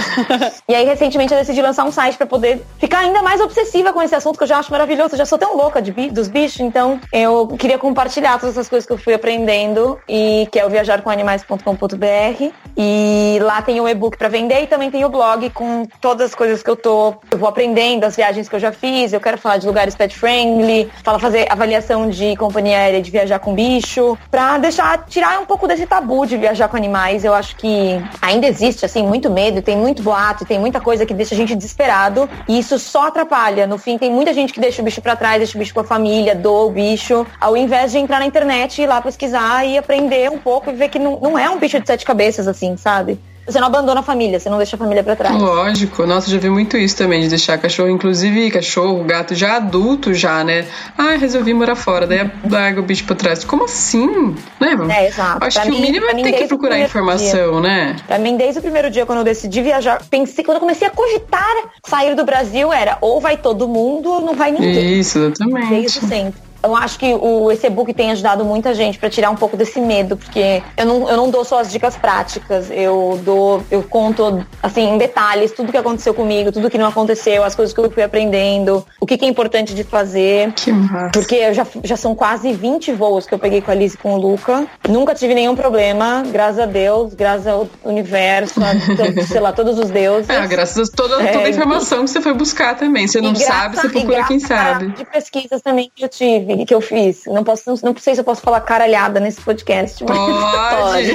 [0.68, 4.02] e aí, recentemente, eu decidi lançar um site para poder ficar ainda mais obsessiva com
[4.02, 5.14] esse assunto que eu já acho maravilhoso.
[5.14, 8.86] Eu já sou tão louca de, dos bichos, então eu queria compartilhar todas essas coisas
[8.86, 14.28] que eu fui aprendendo e que é o viajarcomanimais.com.br e lá tem o e-book para
[14.28, 17.50] vender e também tem o blog com todas as coisas que eu tô eu vou
[17.50, 21.20] aprendendo as viagens que eu já fiz, eu quero falar de lugares pet friendly, falar
[21.20, 25.86] fazer avaliação de companhia aérea de viajar com bicho, pra deixar, tirar um pouco desse
[25.86, 27.24] tabu de viajar com animais.
[27.24, 31.14] Eu acho que ainda existe, assim, muito medo, tem muito boato, tem muita coisa que
[31.14, 33.68] deixa a gente desesperado e isso só atrapalha.
[33.68, 35.82] No fim, tem muita gente que deixa o bicho para trás, deixa o bicho com
[35.82, 39.66] a família, doa o bicho, ao invés de entrar na internet e ir lá pesquisar
[39.66, 42.48] e aprender um pouco e ver que não, não é um bicho de sete cabeças,
[42.48, 43.20] assim, sabe?
[43.48, 45.34] Você não abandona a família, você não deixa a família para trás.
[45.36, 50.14] Lógico, nossa, já vi muito isso também, de deixar cachorro, inclusive cachorro, gato já adulto
[50.14, 50.66] já, né?
[50.98, 53.46] Ah, resolvi morar fora, daí larga o bicho pra trás.
[53.46, 54.36] Como assim?
[54.60, 54.78] Né?
[54.90, 55.46] É, exato.
[55.46, 57.62] Acho pra que mim, o mínimo é mim, ter que procurar informação, dia.
[57.62, 57.96] né?
[58.06, 60.92] Pra mim, desde o primeiro dia, quando eu decidi viajar, pensei, quando eu comecei a
[60.92, 61.56] cogitar
[61.88, 65.00] sair do Brasil, era ou vai todo mundo ou não vai ninguém.
[65.00, 65.70] Isso, exatamente.
[65.70, 69.36] Desde sempre eu acho que o, esse e-book tem ajudado muita gente para tirar um
[69.36, 73.64] pouco desse medo, porque eu não, eu não dou só as dicas práticas, eu dou,
[73.70, 77.74] eu conto assim em detalhes tudo que aconteceu comigo, tudo que não aconteceu, as coisas
[77.74, 80.52] que eu fui aprendendo, o que, que é importante de fazer.
[80.54, 81.12] Que massa.
[81.14, 84.16] Porque já, já são quase 20 voos que eu peguei com a Liz e com
[84.16, 84.68] o Luca.
[84.88, 89.90] Nunca tive nenhum problema, graças a Deus, graças ao universo, a, sei lá, todos os
[89.90, 90.30] deuses.
[90.30, 93.08] É, graças a toda, toda a informação que você foi buscar também.
[93.08, 94.88] Você não graça, sabe, você procura quem sabe.
[94.90, 97.24] De pesquisas também que eu tive que eu fiz.
[97.26, 100.04] Não posso, não, não sei se eu posso falar caralhada nesse podcast.
[100.04, 100.18] Mas
[100.80, 101.14] pode.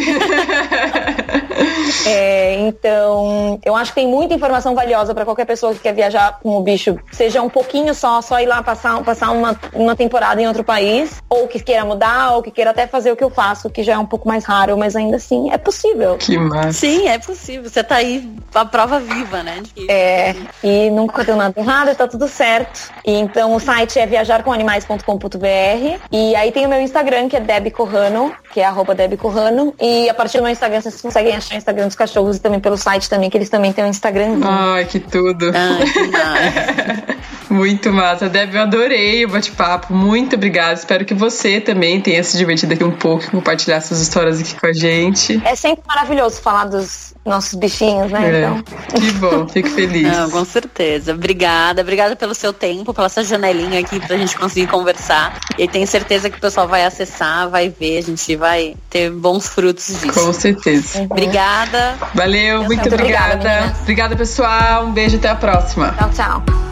[2.06, 6.38] é, então, eu acho que tem muita informação valiosa para qualquer pessoa que quer viajar
[6.42, 10.40] com o bicho, seja um pouquinho só, só ir lá passar, passar uma, uma temporada
[10.40, 13.30] em outro país, ou que queira mudar, ou que queira até fazer o que eu
[13.30, 16.16] faço, que já é um pouco mais raro, mas ainda assim é possível.
[16.18, 16.72] Que massa.
[16.72, 17.68] Sim, é possível.
[17.68, 19.62] Você tá aí a prova viva, né?
[19.74, 19.90] Que...
[19.90, 22.90] É, e nunca deu nada errado, tá tudo certo.
[23.04, 27.70] E então o site é viajarcomanimais.com.br e aí tem o meu Instagram, que é Deb
[27.70, 29.74] Corrano, que é arroba Deb Corrano.
[29.80, 32.60] E a partir do meu Instagram vocês conseguem achar o Instagram dos cachorros e também
[32.60, 34.40] pelo site também, que eles também têm um Instagram.
[34.42, 35.52] Ai, que tudo.
[35.54, 37.22] Ai, que massa.
[37.50, 38.28] Muito massa.
[38.28, 39.92] Deb, eu adorei o bate-papo.
[39.92, 40.74] Muito obrigada.
[40.74, 44.58] Espero que você também tenha se divertido aqui um pouco e compartilhar suas histórias aqui
[44.58, 45.40] com a gente.
[45.44, 48.30] É sempre maravilhoso falar dos nossos bichinhos, né?
[48.30, 48.38] É.
[48.38, 48.62] Então.
[49.00, 50.02] Que bom, fico feliz.
[50.02, 51.12] Não, com certeza.
[51.12, 55.38] Obrigada, obrigada pelo seu tempo, pela sua janelinha aqui pra gente conseguir conversar.
[55.58, 59.48] E tenho certeza que o pessoal vai acessar, vai ver, a gente vai ter bons
[59.48, 60.12] frutos disso.
[60.12, 60.98] Com certeza.
[60.98, 61.06] Uhum.
[61.10, 61.96] Obrigada.
[62.14, 63.34] Valeu, muito, muito obrigada.
[63.34, 64.86] obrigada, obrigada, pessoal.
[64.86, 65.94] Um beijo até a próxima.
[65.98, 66.71] Tchau, tchau.